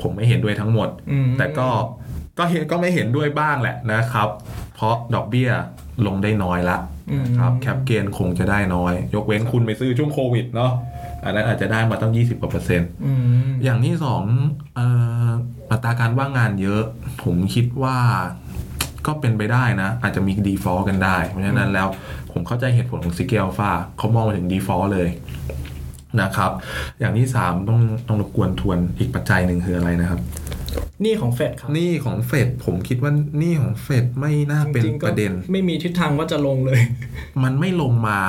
[0.01, 1.69] ผมไม่เห็นด้วยทั้งหมดอืมแต่ก็
[2.37, 4.29] ก็เห็นก็ไม่เห็นด้วยบ้างแหละนะครับ
[4.75, 5.49] เพราะดอกเบี้ย
[6.05, 6.77] ลงได้น้อยละ
[7.21, 10.71] นะครับ แคปเกนคงจะได้น้อย ยกเว้นคุณไปซื้อช่วงโควิดเนาะ
[11.25, 13.11] อันนั้นอาจจะได้มาตั้ง 20กว่าเปอร์เซ็นต์อื
[13.47, 14.23] มอย่างที่สอง
[14.75, 14.87] เอ่
[15.27, 15.29] อ
[15.71, 16.83] อัตราการว่างงานเยอะ
[17.23, 17.97] ผมคิดว่า
[19.05, 21.87] ก็เป็นไปได้นะ อาจจะมี default กันได้ เพราะฉะนั้นแล้ว
[22.31, 25.09] ผมเข้าใจเหตุผลของ s ิเกลฟาเขามองมาถึง default เลย
[26.21, 26.51] นะครับ
[26.99, 30.44] อย่างที่สามต้องต้องรบกวนทวนอีกปัจจัยหนึ่งคืออะไรนะครับห
[31.03, 36.79] นี่ของเฟดครับหนี้ของเฟดผมคิดว่าหนี้ของเฟดไม่น่าเป็นจริงๆก็ประเด็น ไม่มีทิศทางว่าจะลงเลย
[37.43, 38.19] มันไม่ลงมา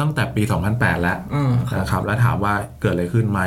[0.00, 3.40] ตั้งแต่ปี 2008 แล้วอ่าครับนะครับแล้วถามว่าเกิดอะไรขึ้นไหม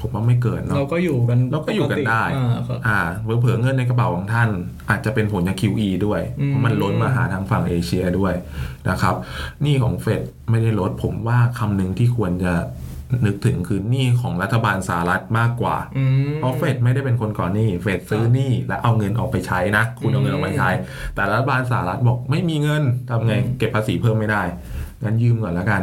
[0.00, 4.48] ผมว่าไม่เกิดเนาะเราก็อยู่กันเราก็อยู่กันได้ปติอ่าครับอ่าเผื่อๆเงินในกระเป๋าของท่าน
[4.90, 8.34] อาจจะเป็นผลจาก QE ด้วยอืมเพราะมันล้นมาหาทางฝั่งเอเชียด้วย
[8.88, 9.14] นะครับ
[9.62, 12.54] หนี้ของเฟดไม่ได้ลดผมว่าคำหนึ่งที่ควรจะ
[13.26, 20.68] นึกถึงคือหนี้ของรัฐบาลสหรัฐมากกว่าอืมเพราะเฟดไม่ได้เป็นคนก่อนหนี้ เฟดซื้อหนี้แล้วเอาเงินออกไปใช้นะ คุณเอาเงินออกไปใช้
[21.14, 24.42] แต่รัฐบาลสหรัฐบอกไม่มีเงินทำไงอืมเก็บภาษีเพิ่มไม่ได้
[25.04, 25.82] งั้นยืมก่อนแล้วกัน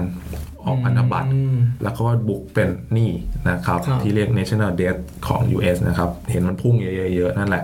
[0.66, 3.12] ออกพันธบัตรอืมแล้วก็บุกเป็นหนี้
[3.50, 7.64] นะครับครับ ที่เรียก national debt ของ US นะครับ เห็นมันพุ่งเยอะๆๆนั่นแหละ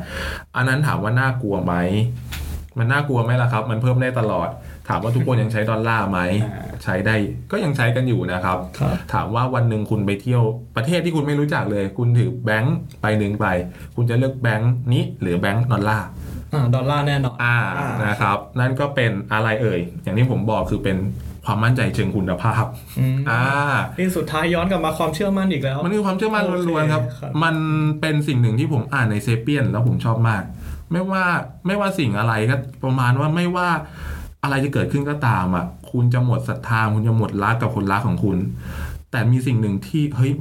[0.55, 1.73] อันนั้นถามว่าน่ากลัวไหม
[2.77, 4.49] มันน่ากลัวไหมล่ะครับ มันเพิ่มได้ตลอด
[4.89, 7.15] ถามว่าทุกคนยังใช้ดอลลาร์ไหมอ่าใช้ได้
[7.51, 10.43] ก็ยังใช้กันอยู่นะครับครับ ถามว่าวันหนึ่งคุณไปเที่ยว
[10.75, 13.47] ประเทศที่คุณไม่รู้จักเลย คุณถือแบงค์ไปหนึ่งไป
[13.95, 16.07] คุณจะเลือกแบงค์นี้หรือแบงค์ดอลลาร์
[16.53, 17.55] อ่าดอลลาร์แน่นอนอ่า
[18.05, 20.97] นะครับ นั่นก็เป็นอะไรเอ่ย อย่างที่ผมบอกคือเป็น
[21.45, 22.65] ความมั่นใจเชิงคุณภาพ
[22.99, 23.41] อืมอ่า
[23.97, 27.55] นี่สุดท้ายย้อนกลับมาความเชื่อมั่นอีกแล้ว มันคือความเชื่อมั่นโอเคล้วนๆครับครับ มัน
[28.01, 30.43] เป็นสิ่งหนึ่งที่ผมอ่านในเซเปียนแล้วผมชอบมาก
[30.91, 31.23] ไม่ว่า
[31.67, 33.69] ไม่ว่าสิ่งอะไรก็ประมาณว่าไม่ว่า
[34.43, 38.37] อะไรจะเกิดขึ้นก็ตามอะ คุณจะหมดศรัทธาคุณจะหมดรักกับคนรักของคุณ
[39.11, 40.33] แต่มีสิ่งหนึ่งที่เฮ้ย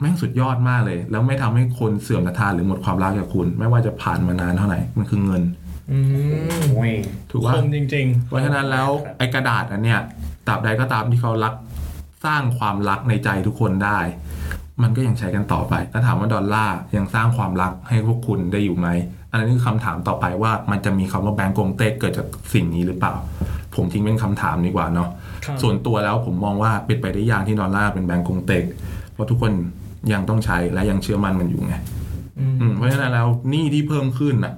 [0.00, 5.42] แม่งสุดยอดมากเลย แล้วไม่ทำให้คนเสื่อมศรัทธาหรือหมดความรักจากคุณ ไม่ว่าจะผ่านมานานเท่าไหร่มันคือเงิน
[5.90, 6.92] อืมโอ้ย
[7.30, 10.00] ถูกคว่ามจริงเพราะฉะนั้นแล้วครับไอ้กระดาษอันเนี้ย
[10.46, 11.54] ตราบใดก็ตามที่เขารัก
[12.24, 13.98] สร้างความรักในใจทุกคนได้
[14.82, 18.88] มันก็ยังใช้กันต่อไปถ้าถามว่าดอลลาร์ยังสร้างความรักให้พวกคุณได้อยู่ไหม
[19.30, 23.14] อันนี้คือคำถามต่อไปว่ามันจะมีคำว่าแบงก์กงเต้เกิดจากสิ่งนี้หรือเปล่า
[23.74, 25.08] ผมทิ้งเป็นคำถามดีกว่าเนาะ
[25.44, 28.64] ครับส่วนตัวแล้วผมมองว่าเป็นไปได้ยากที่ดอลลาร์เป็นแบงก์กงเต็ก
[29.12, 29.52] เพราะทุกคน
[30.12, 34.54] ยังต้องใช้และยังเชื่อมั่นมันอยู่ไงๆอืมอืมเพราะฉะนั้นแล้วหนี้ที่เพิ่มขึ้นน่ะ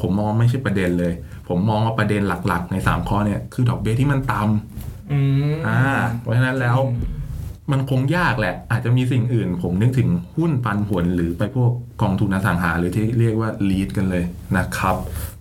[0.00, 1.12] ผมมองไม่ใช่ประเด็นเลย
[1.48, 5.20] ผมมองว่าประเด็นหลักๆ ในสามข้อเนี่ยคือดอกเบี้ยที่มันต่ำอื
[5.52, 5.80] มอ่า
[6.20, 6.78] เพราะฉะนั้นแล้ว
[7.72, 14.24] มันคงยากแหละ อาจจะมีสิ่งอื่น ผมนึกถึงหุ้นปันผลหรือไปพวกกองทุนอสังหาหรือที่เรียกว่า lead กันเลย
[14.56, 14.96] นะครับ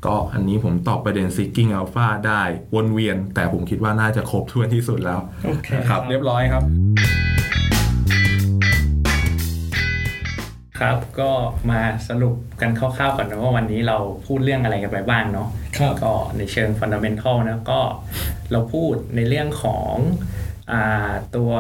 [0.06, 2.42] ก็อันนี้ผมตอบประเด็น seeking alpha ได้
[2.76, 6.64] วนเวียน แต่ผมคิดว่าน่าจะครบถ้วนที่สุดแล้วโอเคนะครับ เรียบร้อยครับ
[10.80, 11.32] ครับก็
[11.72, 17.80] มาสรุปกันคร่าวๆก่อนนะว่าวันนี้เราพูดเรื่องอะไรกันไปบ้างเนาะครับก็ในเชิงฟันดัมเ n นทัลนะก็
[18.52, 19.94] เราพูดในเรื่องของ
[20.72, 21.52] อาตัว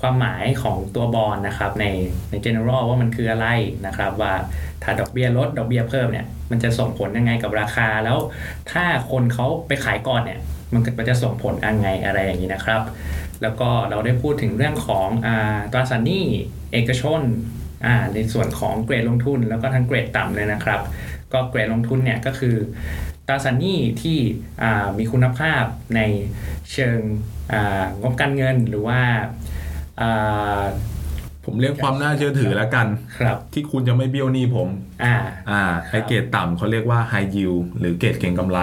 [0.00, 1.86] ความหมายของตัวบอลนะครับใน
[2.30, 3.46] ใน general ว่ามันคืออะไร
[3.86, 4.34] นะครับ ว่า
[4.82, 8.18] ถ้าดอกเบี้ยลดดอกเบี้ยเพิ่มเนี่ยมันจะส่งผลยังไงกับราคาแล้ว
[8.72, 10.40] ถ้าคนเขาไปขายก่อนเนี่ย
[10.74, 12.82] มันก็จะส่งผลยังไงอะไรอย่างนี้นะครับ
[13.42, 15.28] แล้วก็เราได้พูดถึงเรื่องของอ
[15.72, 16.26] ตราสารหนี้
[16.72, 17.22] เอกชน
[18.14, 20.80] ในส่วนของเกรดลงทุนแล้วก็ทั้งเกรดต่ำเลยนะครับ
[21.32, 22.56] ก็เกรดลงทุนเนี่ยก็คือ
[23.28, 24.18] ตราสารหนี้ที่
[24.98, 25.64] มีคุณภาพ
[25.96, 26.00] ใน
[26.72, 26.98] เชิง
[28.00, 29.00] งบการเงินหรือว่า
[31.44, 32.86] ผมเรียกความน่าเชื่อถือแล้วกัน
[33.18, 34.68] ครับ ที่คุณจะไม่เบี้ยวหนี้ผม
[35.04, 35.16] อ่า
[35.50, 38.60] อ่าไอเกรดต่ำเขาเรียกว่า high yield หรือเกรดเก่งกำไร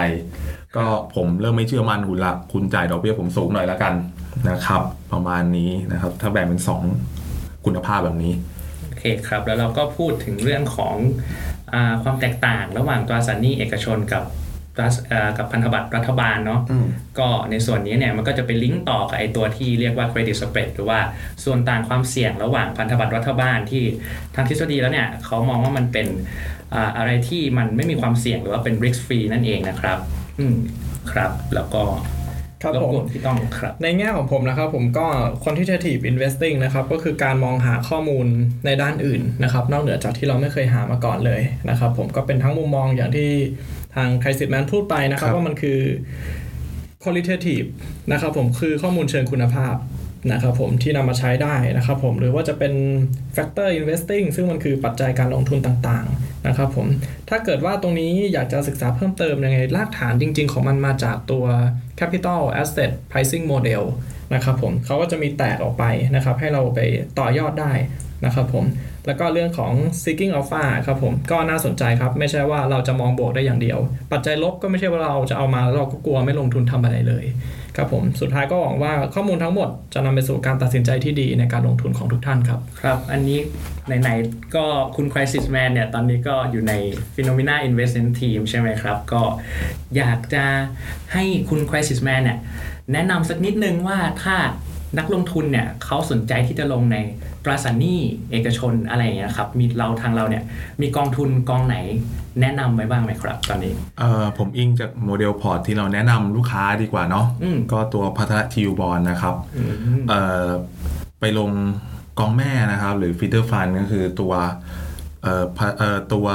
[0.76, 3.94] ก็ผมเริ่มไม่เชื่อมั่นคุณละคุณจ่ายดอกเบี้ยผมสูงหน่อยแล้วกัน
[4.48, 6.60] นะครับ ประมาณนี้นะครับ ถ้าแบ่งเป็น
[7.12, 8.32] 2 คุณภาพแบบนี้
[8.86, 10.96] โอเคครับ แล้วเราก็พูดถึงเรื่องของ
[11.72, 14.45] อาความแตกต่างระหว่างตราสารหนี้เอกชนกับต
[14.80, 16.86] ราเอ่อกับพันธบัตรรัฐบาลเนาะอืม
[17.18, 21.00] ก็ในส่วนนี้เนี่ยมันก็จะไปลิงก์ต่อกับไอตัวที่เรียกว่า credit spread หรือว่า
[21.44, 23.84] ส่วนต่างความเสี่ยงระหว่างพันธบัตรรัฐบาลที่
[24.34, 26.06] ทางทฤษฎีแล้วเนี่ยเขามองว่ามันเป็น
[26.74, 29.98] อ่าอะไรที่มันไม่มีความเสี่ยงหรือว่าเป็น risk free นั่นเองนะครับ
[30.40, 30.56] อืม
[31.10, 31.82] ครับแล้วก็
[32.62, 35.06] ครับรบผมกวนพี่ต้องครับในแง่ของผมนะครับผมก็
[35.42, 38.26] quantitative investing นะครับก็คือการมองหาข้อมูล
[38.66, 43.30] ในด้านอื่นนะครับ นอกเหนือจากที่เราไม่เคยหามาก่อนเลยนะครับ ผมก็เป็นทั้งมุมมองอย่างที่
[43.96, 45.80] ทาง Crisis Man พูดไปนะครับครับ ว่ามันคือ
[47.02, 47.68] qualitative
[48.12, 49.76] นะครับผมคือข้อมูลเชิงคุณภาพ
[50.32, 52.72] นะครับผมที่นำมาใช้ได้นะครับผมหรือว่าจะเป็น
[53.36, 56.86] factor investing ซึ่งมันคือปัจจัยการลงทุนต่างๆนะครับผม
[57.28, 61.44] ถ้าเกิดว่าตรงนี้อยากจะศึกษาเพิ่มเติมยังไงรากฐานจริง ๆ ของมันมาจากตัว
[62.00, 63.82] capital asset pricing model
[64.34, 66.80] นะครับผมเขาก็จะมีแตกออกไปนะครับให้เราไป
[67.18, 67.72] ต่อยอดได้
[68.24, 68.64] นะครับผม
[69.06, 73.78] แล้วก็เรื่องของ seeking alpha ครับผมก็น่าสนใจครับ ไม่ใช่ว่าเราจะมองบวกได้อย่างเดียว
[74.12, 77.24] ปัจจัยลบก็ไม่ใช่ว่าเราจะเอามาแล้วเราก็กลัวไม่ลงทุนทำอะไรเลย
[77.76, 83.38] ครับผมสุดท้ายก็หวังว่าข้อมูลทั้งหมดจะนำไปสู่การตัดสินใจที่ดีในการลงทุนของทุกท่านครับ ครับ อันนี้
[84.00, 84.66] ไหนๆก็
[84.96, 86.72] คุณ Crisis Man เนี่ยตอนนี้ก็อยู่ใน
[87.14, 89.22] Phenomena Investment Team ใช่ไหมครับ ก็
[89.96, 90.44] อยากจะ
[91.12, 92.38] ให้คุณ Crisis Man เนี่ย
[92.92, 94.36] แนะนำสักนิดนึงว่าถ้า
[94.98, 96.96] นักลงทุนเนี่ยเขาสนใจที่จะลงใน
[97.44, 98.00] ตราสารหนี้
[98.32, 100.44] เอกชนอะไรอย่างเงี้ยครับมีเราทางเราเนี่ย
[100.80, 101.76] มีกองทุนกองไหน
[102.40, 109.62] แนะนำไว้บ้างไหมครับ ตอนนี้เอ่อผมอิงจาก model port ที่เราแนะนำลูกค้าดีกว่าเนาะอืมก็ตัวพัฒนาทิวบอลนะครับอื
[109.98, 110.46] มเอ่อ
[111.20, 111.50] ไปลง
[112.18, 114.32] กองแม่นะครับ หรือ feeder fund ก็คือตัว
[115.22, 116.26] เอ่อพะเอ่อตัว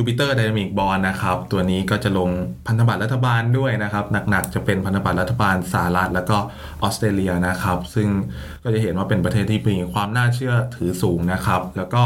[0.00, 2.30] Jupiter Dynamic Bond นะครับ ตัวนี้ก็จะลง
[2.66, 6.38] พันธบัตรรัฐบาลด้วยนะครับ หนักๆจะเป็นพันธบัตรรัฐบาลสหรัฐแล้วก็
[6.82, 8.08] ออสเตรเลียนะครับ ซึ่ง
[8.62, 12.02] ก็จะเห็นว่าเป็นประเทศที่มีความน่าเชื่อถือสูงนะครับ แล้วก็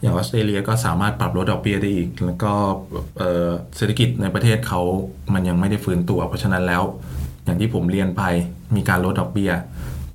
[0.00, 2.52] อย่างออสเตรเลียก็สามารถปรับลดดอกเบี้ยได้อีก แล้วก็
[3.18, 4.80] เอ่อเศรษฐกิจในประเทศเขา
[5.34, 6.82] มันยังไม่ได้ฟื้นตัว เพราะฉะนั้นแล้ว
[7.44, 8.22] อย่างที่ผมเรียนไป
[8.76, 9.52] มีการลดดอกเบี้ย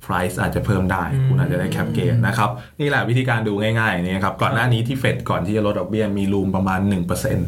[0.04, 2.50] price อาจจะเพิ่มได้ คุณอาจจะได้แคปเกนนะครับ
[2.80, 7.38] นี่แหละวิธีการดูง่ายๆนี่ครับก่อนหน้านี้ที่เฟดก่อนที่จะลดดอกเบี้ยมีรูมประมาณ 1%น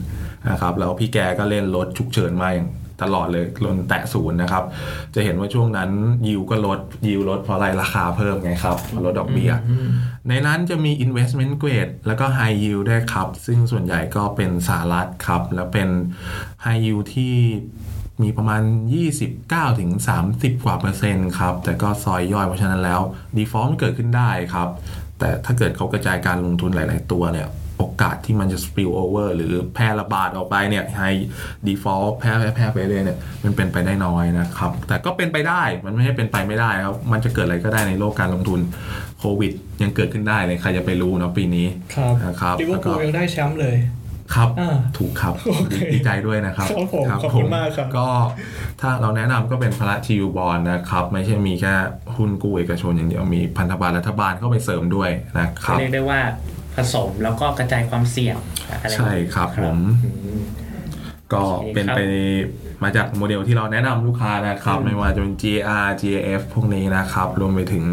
[0.55, 2.69] ะครับแล้วพี่แกก็เล่นลดฉุกเฉินมาอย่าง
[3.03, 4.65] ตลอดเลยลนแตะศูนย์นะครับ
[5.15, 5.91] จะเห็นว่าช่วงนั้น
[6.27, 9.53] ยิวก็ลดยิวลดเพราะอะไรราคาเพิ่มไงครับลดดอกเบี้ย
[10.29, 15.89] ในนั้นจะมี investment grade แล้วก็ high yield ด้วยครับ ซึ่งส่วนใหญ่ก็เป็นสหรัฐครับ แล้วเป็น
[16.65, 17.35] high yield ที่
[18.23, 18.63] มีประมาณ
[19.21, 19.91] 29ถึง
[20.29, 23.01] 30กว่าเปอร์เซ็นต์ครับ แต่ก็ซอยย่อยเพราะฉะนั้นแล้ว
[23.37, 24.69] default เกิดขึ้นได้ครับ
[25.19, 27.49] แต่ถ้าเกิดเขากระจายการลงทุนหลาย ๆ ตัวเนี่ย
[27.79, 31.21] โอกาสที่มันจะ spill over หรือแพร่ระบาดออกไปเนี่ย high
[31.67, 38.61] default แพร่แพร่แพร่ไปเรื่อยเนี่ยมันเป็นไปได้น้อยนะครับ แต่ก็เป็นไปได้มันไม่ใช่เป็นไปไม่ได้ครับ มันจะเกิดอะไรก็ได้ในโลกการลงทุน
[39.19, 39.53] โควิด
[39.83, 43.77] ยังเกิดขึ้นได้เลยใครจะไปรู้เนาะปีนี้ครับนะครับลิเวอร์พูลแล้วก็ยังได้แชมป์เลย
[44.35, 48.09] ครับอ่าถูกครับโอเคดีใจด้วยนะครับครับผมขอบคุณมากครับ ก็
[48.81, 51.75] ถ้าเราแนะนำก็เป็นพระทิวบอลนะครับ ไม่ใช่มีแค่
[52.17, 56.21] หุ้นกู้เอกชนอย่างเดียวมีพันธบัตรรัฐบาลเข้าไปเสริมด้วยนะครับเรียกได้ว่า
[56.77, 58.37] ผสมแล้วก็กระจายความเสี่ยง
[58.83, 60.41] อะไรใช่ครับผมอืม
[61.33, 62.01] ก็โอเคเป็นครับไป
[62.85, 67.85] มาจากโมเดลที่เราแนะนำลูกค้านะครับ ไม่ว่าจะเป็น GR GAF พวกนี้นะครับ รวมไปถึง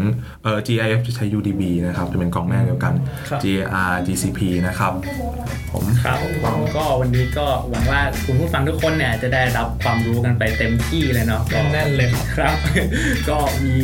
[0.42, 2.94] เอ่อ GIF จะใช้ UDB นะครับ จะเป็นกองแม่เดียวกัน
[3.28, 4.92] ครับ GR GCP นะครับ
[5.72, 6.24] ผมครับผ
[6.58, 12.56] มก็วันนี้ก็หวังว่าคุณผู้ฟังทุกคนเนี่ยจะได้รับความรู้กันไปเต็มที่เลยเนาะก็แน่นๆเลยครับครับ
[13.28, 13.76] ก็มี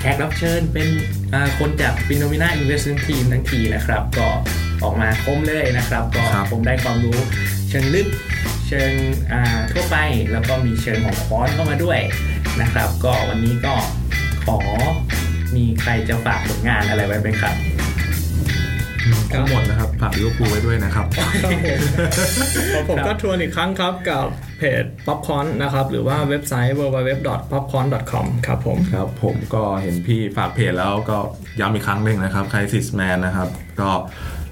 [0.00, 0.88] แขกรับเชิญเป็น
[1.34, 4.28] อ่าคนจาก p h e n o m e n a Investment Team ทั้งทีนะครับ ก็
[4.82, 7.18] ออกมาคมเลยนะครับ ก็ครับผมได้ความรู้
[7.68, 8.06] เชิงลึก
[8.68, 8.92] เชิง
[9.32, 9.42] อ่า
[9.72, 9.96] ทั่วไป
[10.32, 12.00] แล้วก็มีเชิงของคอร์สเข้ามาด้วย
[12.60, 13.74] นะครับ ก็วันนี้ก็
[14.44, 14.58] ขอ
[15.56, 17.54] มีใครจะฝากผลงานอะไรไว้ไหมครับ
[19.04, 21.06] ครับทั้งหมดนะครับฝากลิเวอร์พูลไว้ด้วยนะครับ
[21.42, 21.80] ครับผม
[22.74, 24.26] ของผมครับก็ทวนอีกครั้งครับกับ
[24.58, 31.18] เพจ Popcorn นะครับ หรือว่าเว็บไซต์ www.popcorn.com ครับผมครับผมก็เห็นพี่ฝากเพจแล้วก็
[31.60, 33.48] ย้ำอีกครั้งหนึ่งนะครับใครซิสแมนนะครับ
[33.80, 33.90] ก็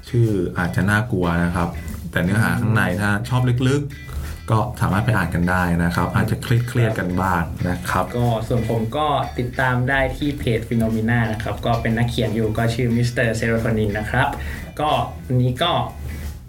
[0.09, 1.69] ชื่ออาจจะน่ากลัวนะครับ
[2.11, 4.06] แต่เนื้อหาข้างในถ้าชอบลึกๆ
[4.51, 9.07] ก็สามารถไปอ่านกันได้นะครับ อาจจะเครียดเครียดๆกันบ้างนะครับ ก็ส่วนผมก็
[9.39, 14.29] ติดตามได้ที่เพจ p h e n o m e n a นะครับ ก็เป็นนักเขียนอยู่ก็ชื่อมิสเตอร์เซโรโทนินนะครับ
[14.81, 14.91] ก็
[15.27, 15.73] วันนี้ก็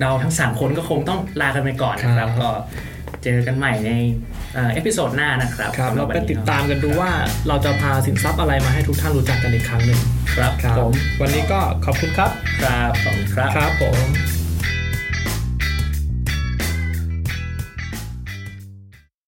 [0.01, 2.49] เราทั้ง 3 คนก็คงต้องลากันไปก่อนนะครับครับก็
[3.23, 3.91] เจอกันใหม่ใน
[4.73, 7.11] เอพิโซดหน้านะครับครับสำหแล้ววันก็นี้ติดตามกันดูว่า
[7.47, 9.99] เราจะพาสินทรัพย์อะไรมาให้ทุกท่านรู้จักกันอีกครั้งหนึ่ง
[10.35, 10.91] ครับครับผม
[11.21, 12.31] วันนี้ก็ขอบคุณครับ
[12.61, 14.36] ครับขอบคุณครับครับผม